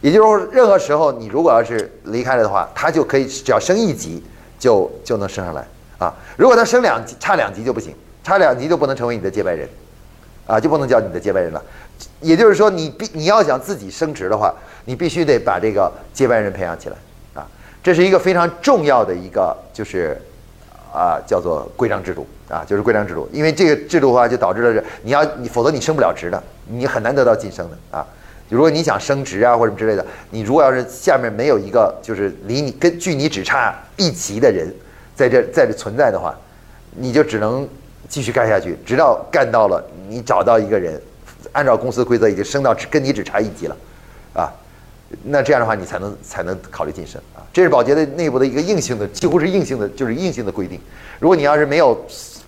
[0.00, 4.24] 也就是说，任何时候你如果要是离开了的话，他就可以只要升一级
[4.58, 5.62] 就就能升上来
[5.98, 6.14] 啊。
[6.38, 7.94] 如果他升两级，差两级就不行，
[8.24, 9.68] 差两级就不能成为你的接班人，
[10.46, 11.62] 啊，就不能叫你的接班人了。
[12.22, 14.54] 也就是说，你必你要想自己升职的话，
[14.86, 16.96] 你必须得把这个接班人培养起来
[17.34, 17.46] 啊。
[17.82, 20.18] 这是一个非常重要的一个就是。
[20.92, 23.28] 啊，叫做规章制度啊，就是规章制度。
[23.32, 28.06] 因为这个制度的话，就导致了是你要你，否则你升不了职的，你很难得到晋升的啊。
[28.48, 34.72] 如果你想升职啊或者什么之类的，你如果要是下面没有一个就是离你跟距你只差一级的人
[35.14, 36.34] 在这在这存在的话，
[36.92, 37.68] 你就只能
[38.08, 40.98] 继续干下去，直到干到了你找到一个人，
[41.52, 43.76] 按照公司的规则已经升到只跟你只差一级了，
[44.32, 44.50] 啊。
[45.22, 47.40] 那这样的话，你才能才能考虑晋升啊！
[47.52, 50.78] 这是保洁的内部的一个硬性的，几乎是硬性的，就是硬性的规定。
[51.18, 51.98] 如果你要是没有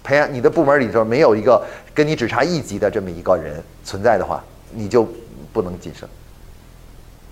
[0.05, 4.45] 培养你的部门里头没有一个跟你只差一级的这么一个人存在的话，
[4.75, 5.09] 你就
[5.53, 6.09] 不能晋升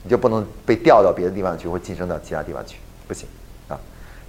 [0.02, 3.28] 你就不能被调到别的地方去，或晋升到其他地方去，不行
[3.68, 3.78] 啊，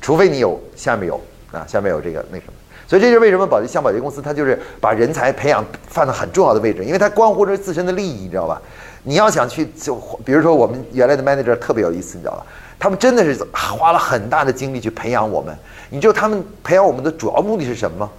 [0.01, 1.19] 除非你有下面有
[1.51, 2.53] 啊，下面有这个那什么。
[2.87, 8.61] 所以这就是为什么保洁像保洁公司，它就是把人才培养放在很重要的位置，因为它关乎着自身的利益，你知道吧？
[9.09, 12.45] 你要想去就，比如说我们原来的 manager 特别有意思，你知道吧？
[12.77, 15.57] 他们真的是花了很大的精力去培养我们。
[15.89, 18.11] 你知道他们培养我们的主要目的是什么吗？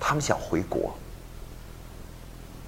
[0.00, 0.90] 他们想回国。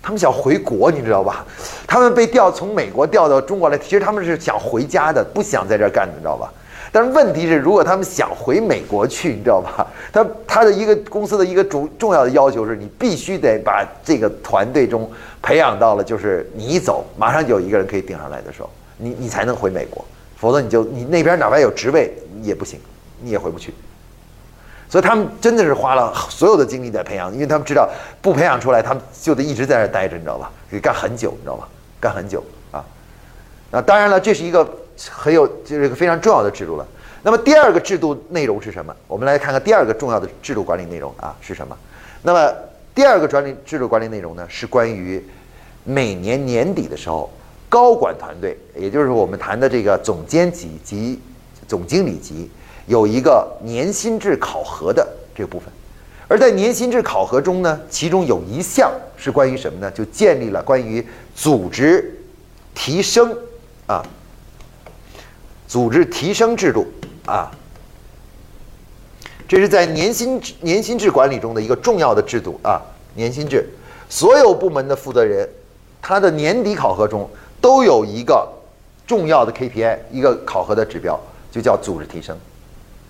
[0.03, 1.47] 他们想回国，你知道吧？
[1.87, 6.53] 他们被调从美国调到中国来，其实他们是想回家的，不想在这儿干的，你知道吧？
[6.95, 9.85] 但是问题是，如果他们想回美国去，你知道吧？
[10.13, 15.11] 他他的一个公司的一个重重要的要求是，你必须得把这个团队中
[15.43, 20.05] 培养到了，就是你一走，马上就有一个人可以顶上来的时候，你你才能回美国，
[20.37, 22.79] 否则你就你那边哪怕有职位也不行，
[23.21, 23.75] 你也回不去。
[24.89, 27.91] 所以他们真的是花了所有的精力在培养，因为他们知道
[28.23, 30.49] 不培养出来，他们就得一直在那待着，你知道吧？
[30.71, 31.67] 得干很久，你知道吧？
[31.99, 32.85] 干很久啊！
[33.73, 34.65] 那当然了，这是一个
[35.11, 36.87] 很有，就是一个非常重要的制度了。
[37.23, 38.95] 那么第二个制度内容是什么？
[39.07, 41.77] 我们来看看第二个重要的制度管理内容啊是什么？
[42.23, 42.53] 那么
[42.95, 45.25] 第二个管理制度管理内容呢，是关于
[45.85, 47.31] 每年年底的时候，
[47.69, 51.21] 高管团队，也就是我们谈的这个总监级及
[51.67, 52.51] 总经理级。
[52.87, 55.69] 有一个年薪制考核的这个部分，
[56.29, 59.91] 而在年薪制考核中呢，其中有一项是关于什么呢？
[59.91, 61.03] 就建立了关于
[61.35, 62.23] 组织
[62.75, 63.35] 提升
[63.87, 64.05] 啊，
[65.75, 66.87] 组织提升制度
[67.27, 67.51] 啊，
[69.49, 72.81] 这是在年薪年薪制管理中的一个重要的制度啊。
[73.17, 73.69] 年薪制，
[74.09, 75.49] 所有部门的负责人，
[76.01, 77.29] 他的年底考核中
[77.61, 78.49] 都有一个
[79.05, 81.19] 重要的 KPI，一个考核的指标，
[81.51, 82.39] 就叫组织提升。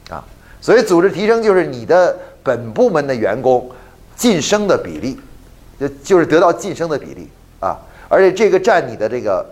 [0.08, 0.24] 啊，
[0.58, 3.70] 所以组织提升就是你的本部门的员工
[4.16, 5.20] 晋升的比例，
[5.78, 7.28] 就就是得到晋升的比例
[7.60, 7.76] 啊，
[8.08, 9.44] 而且这个占你的这个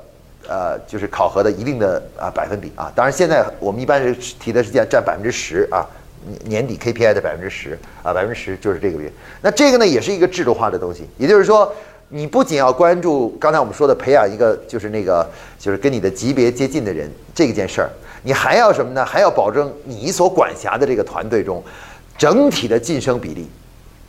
[0.49, 2.93] 呃就是考核的一定的啊百分比啊。
[2.95, 5.87] 当然现在我们一般是提的是占占百分之十啊，
[6.45, 9.11] 年底 KPI 的百分之十啊，百分之十就是这个月。
[9.41, 11.73] 那这个呢也是一个制度化的东西，也就是说
[12.09, 15.29] 你不仅要关注刚才我们说的培养一个就是那个
[15.59, 17.91] 就是跟你的级别接近的人这件事儿。
[18.25, 19.05] 你还要什么呢？
[19.05, 21.61] 还要保证你所管辖的这个团队中，
[22.17, 23.49] 整体的晋升比例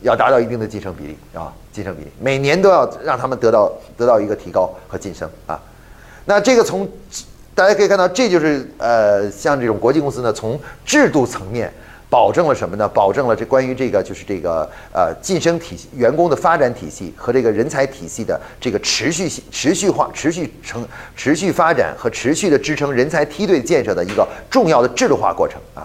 [0.02, 5.60] 要达到一定的晋升比例啊，晋升比例每年都要让他们得到得到一个提高和晋升啊。
[6.24, 6.88] 那这个从
[7.54, 11.72] 大家可以看到，这就是呃，像这种国际公司呢，从制度层面。
[12.10, 12.86] 保证了什么呢？
[12.86, 25.82] 保证了这关于这个就是这个呃晋升体系、员工的发展体系和这个人才体系的这个持续性、持续化、持续成、持续发展和持续的支撑人才梯队建设的一个重要的制度化过程啊。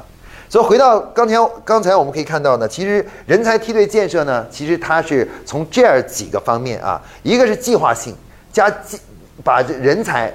[0.47, 1.35] 所以回到刚才，
[1.65, 8.13] 刚才我们可以看到呢，其实人才梯队建设呢，其实它是从这样几个方面啊，一个是计划性
[8.53, 8.99] 加计，
[9.43, 10.33] 把人才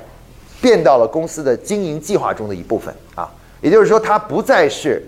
[0.61, 3.31] 变到了公司的经营计划中的一部分啊，
[3.61, 5.03] 也就是说，它不再是。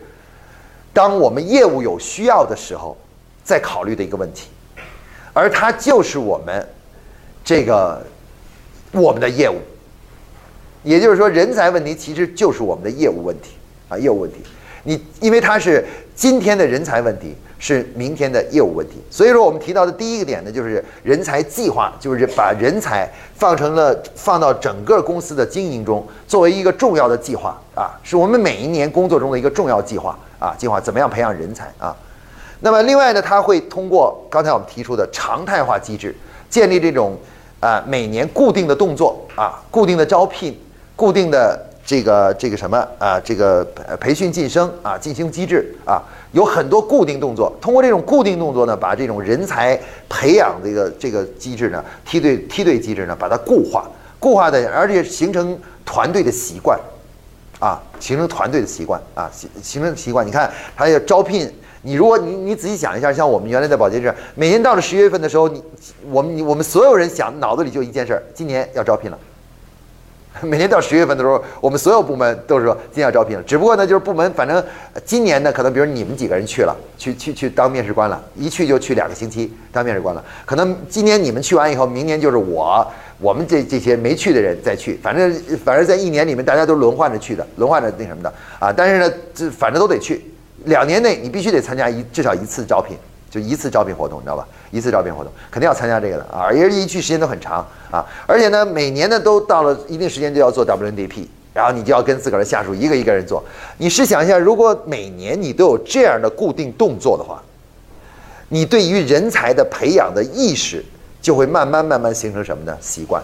[0.93, 2.97] 当我们业务有需要的时候，
[3.45, 4.49] 再考虑的一个问题，
[5.35, 6.67] 而它就是我们
[7.45, 8.03] 这个
[8.93, 9.57] 我们的业务，
[10.83, 13.51] 也就是说，人才问题其实就是我们的业务问题
[13.91, 14.39] 啊，业务问题。
[14.85, 15.85] 你因为它是
[16.15, 30.19] 今天的人才问题，是明天的业务问题，所以说我们提到的第一个点呢，就是人才计划，就是把人才放成了放到整个公司的经营中，作为一个重要的计划啊，是我们每一年工作中的一个重要计划。
[30.39, 31.97] 啊，计划怎么样培养人才啊？
[32.61, 36.15] 那么另外呢，他会通过刚才我们提出的常态化机制，
[36.51, 37.17] 建立这种
[37.59, 40.55] 啊每年固定的动作啊，固定的招聘，
[40.95, 43.65] 固定的这个这个什么啊，这个
[43.99, 46.03] 培训晋升啊，晋升机制啊，
[46.33, 47.53] 有很多固定动作。
[47.61, 56.79] 通过这种固定动作呢，把这种人才培养这个这个机制呢，梯队梯队机制呢，把它固化，固化的，而且形成团队的习惯。
[57.59, 60.27] 啊，形成团队的习惯啊，形形成习惯。
[60.27, 61.51] 你看，还有招聘。
[61.81, 65.63] 你如果你你仔细想一下，像我们原来在保洁这，每年到了十月份的时候，你
[66.11, 69.19] 我们我们所有人想脑子里就一件事儿：今年要招聘了。
[70.43, 73.43] 每年到十月份的时候，我们所有部门都是说今年要招聘了。
[73.45, 74.63] 只不过呢，就是部门反正
[75.05, 80.25] 今年呢，可能比如你们几个人去了，去去去当面试官了，一去就去两个星期当面试官了。
[80.45, 82.87] 可能今年你们去完以后，明年就是我。
[83.19, 85.33] 我们这这些没去的人再去，反正
[85.65, 88.71] 反正在一年里面，大家都轮换着去的，轮换着那什么的啊。
[88.71, 90.23] 但是呢，这反正都得去。
[90.65, 92.95] 两年内你必须得参加一至少一次招聘，
[93.37, 94.47] 就一次招聘活动，你知道吧？
[94.71, 98.05] 一次招聘活动肯定要参加这个的啊，而且一去时间都很长啊。
[98.27, 103.45] 而且呢，每年呢都到了一定时间就要做 WNDP，然后你就要跟自个儿的下属一个一个人做。
[103.79, 107.43] 你试想一下，如果每年你都有这样的固定动作的话，
[108.49, 110.85] 你对于人才的培养的意识。
[111.23, 112.79] 就会慢慢慢慢形成什么呢？
[112.81, 113.21] 习惯。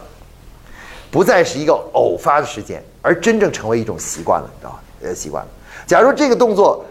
[1.08, 4.82] 不再是一个偶发的事件，而真正成为一种习惯了，你知道吧？
[5.02, 5.50] 呃，习惯了。
[5.86, 6.84] 假如这个动作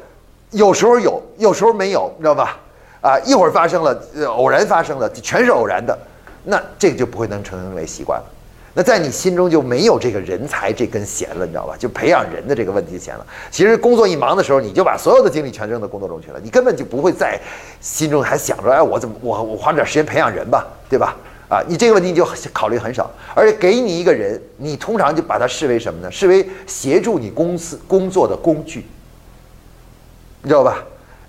[0.52, 2.58] 有时候有，有时候没有，你知道吧？
[3.02, 5.98] 啊，一会儿发生了，偶然发生了，全是偶然的，
[6.44, 8.26] 那这个就不会能成为习惯了。
[8.74, 11.76] 那在你心中就没有这个人才这根弦了，你知道吧？
[11.78, 13.26] 就培养人的这个问题弦了。
[13.50, 17.38] 其实工作一忙的时候，你就把所有的精力全扔到工作中去了，你根本就不会在
[17.82, 21.18] 心中还想着，哎，我怎么我我花点时间培养人吧，对吧？
[21.50, 26.10] 啊，你这个问题你就考虑很少，而且给你一个人，你通常就把它视为什么呢？
[26.10, 28.86] 视为协助你公司工作的工具，
[30.44, 30.82] 你知道吧？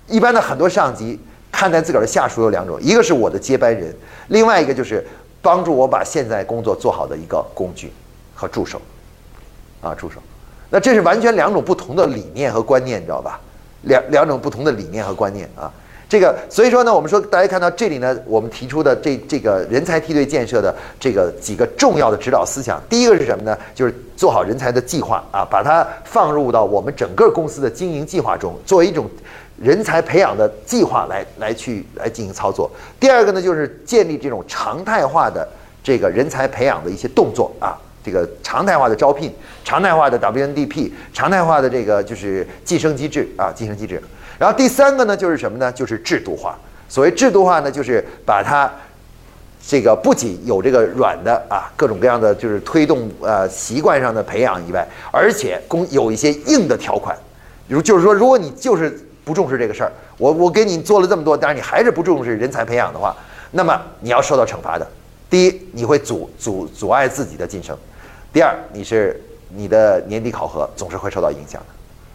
[0.07, 1.19] 一般的很多上级
[1.63, 3.95] 看待自个儿的下属有两种，一个是我的接班人，
[4.27, 5.05] 另外一个就是。
[5.41, 7.91] 帮助我把现在工作做好的一个工具
[8.33, 8.81] 和助手，
[9.81, 10.15] 啊，助手，
[10.69, 13.41] 那这是完全两种不同的理念和观念，你知道吧？
[13.81, 15.69] 两两种不同的理念和观念啊，
[16.07, 23.57] 这个所以说呢，我们说大家看到这里呢，我们提出的这这个人才梯队建设的这个几个重要的指导思想，第一个是什么呢？
[23.75, 29.09] 就是做好人才的计划啊，把它放入到我们整个公司的经营计划中，作为一种。
[29.63, 32.69] 人才培养的计划来来去来进行操作。
[32.99, 35.47] 第二个呢，就是建立这种常态化的
[35.81, 39.33] 这个人才培养的一些动作啊，这个常态化的招聘、
[39.63, 44.01] 常态化的 WNDP、常态化的这个就是晋升机制啊，晋升机制。
[44.37, 45.71] 然后第三个呢，就是什么呢？
[45.71, 46.57] 就是制度化。
[46.89, 48.69] 所谓制度化呢，就是把它
[49.65, 57.17] 这个不仅有这个软的啊，各种各样的就是推动呃习惯上的培养以外，而且公有一些硬的条款，
[57.65, 58.99] 比如就是说，如果你就是。
[59.23, 63.15] 不重视这个事儿，我我给你做了这么多，但是你还是不重视人才培养的话，
[63.51, 64.85] 那么你要受到惩罚的。
[65.29, 67.75] 第一，你会阻阻阻碍自己的晋升；
[68.31, 69.19] 第二，你是
[69.49, 71.59] 你的年底考核总是会受到影响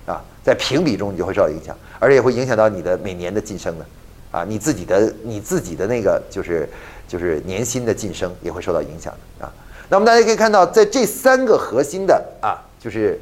[0.06, 3.86] 的，啊，在评比中你就会受到影响，而且会影响到你的每年的晋升的，
[4.30, 6.68] 啊，你自己的你自己的那个就是
[7.08, 9.52] 就是年薪的晋升也会受到影响的啊。
[9.88, 13.18] 那么大家可以看到，在这三个核心的啊，就是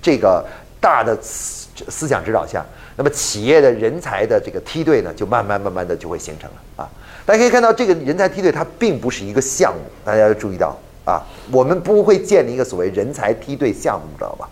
[0.00, 0.42] 这个
[0.80, 2.64] 大的思思想指导下。
[2.98, 6.90] 那么企业的人才的这个梯队呢，就慢慢慢慢的就会形成了啊。
[7.24, 11.22] 大家可以看到，这个人才梯队它并不是一个项目，大家要注意到啊，
[11.52, 14.48] 我们不会建立一个所谓人才梯队项目，知道吧？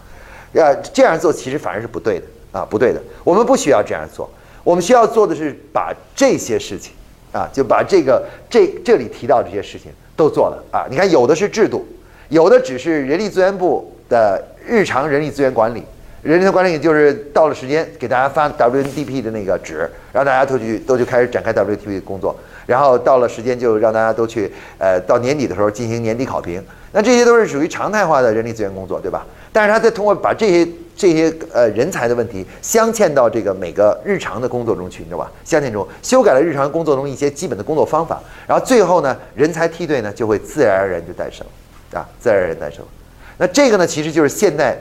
[0.62, 3.02] 啊，这样做其实反而是不对的啊，不对的。
[3.24, 4.30] 我们不需要这样做，
[4.62, 6.92] 我们需要做的是把这些事情
[7.32, 10.86] 啊，就把这个这这里提到这些事情都做了啊。
[10.88, 11.84] 你看，有的是制度，
[12.28, 15.82] 有的只是人力资源部的日常人力资源管理。
[16.26, 26.60] 人力管理就是到了时间给大家发 WNDP 的那个纸，让大家都去都去开始展开 W T P 的工作，然后到了时间就让大家都去，呃，到年底的时候进行年底考评。
[26.90, 29.24] 那这些都是属于常态化的人力资源工作，对吧？
[29.52, 35.30] 但是他在通过把这些这些呃人才的问题镶嵌到这个每个日常的工作中去，你知道吧？
[35.44, 41.46] 镶嵌中修改了日常工作中一些基本的工作方法，然后最后呢，人才梯队呢就会自然而然就诞生，
[41.92, 42.84] 啊，自然而然诞生。
[43.38, 44.76] 那这个呢，其实就是现代。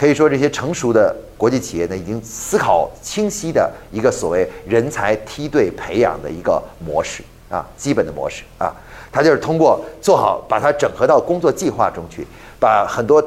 [0.00, 8.74] 可以说，这些成熟的国际企业呢，已经思考清晰的一个所谓人才梯队培养的一个模式啊，基本的模式啊，
[9.12, 12.26] 它就是通过做好，把它整合到工作计划中去，
[12.58, 13.22] 把很多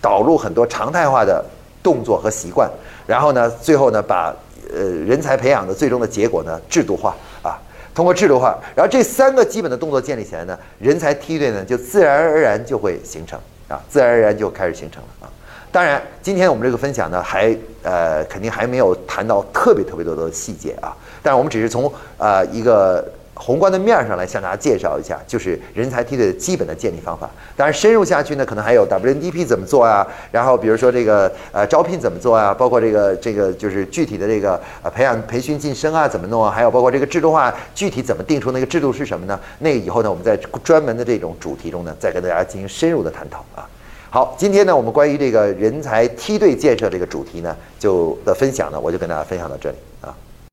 [0.00, 1.44] 导入很多常态化的
[1.80, 2.68] 动作和习惯，
[3.06, 4.34] 然后呢，最后呢，把
[4.74, 7.56] 呃人才培养的最终的结果呢制度化啊，
[7.94, 15.30] 通过制度化，然后这三个基本的动作建立起来呢，人才梯队呢就自然而然就会形成啊，自然而然就开始形成了啊。
[15.76, 20.96] 当然，今天我们这个分享呢，还呃肯定还没有谈到特别特别多的细节啊。
[21.22, 27.28] 但是我们只是从呃一个宏观的面上来向大家介绍一下，就是人才梯队的基本的建立方法。
[27.54, 30.06] 当然，深入下去呢，可能还有 WNDP 怎么做啊？
[30.32, 32.54] 然后比如说这个呃招聘怎么做啊？
[32.54, 36.50] 包括这个这个就是具体的这个呃培养培训晋升啊怎么弄啊？
[36.50, 39.38] 还有包括这个制度化具体怎么定出那个制度是什么呢？
[39.58, 43.68] 那个以后呢，我们在专门的这种主题中呢，再跟大家进行深入的探讨啊。
[44.16, 50.16] 好，今天呢，我们关于这个人才梯队建设这个主题呢，就的分享呢，我就跟大家分享到这里啊。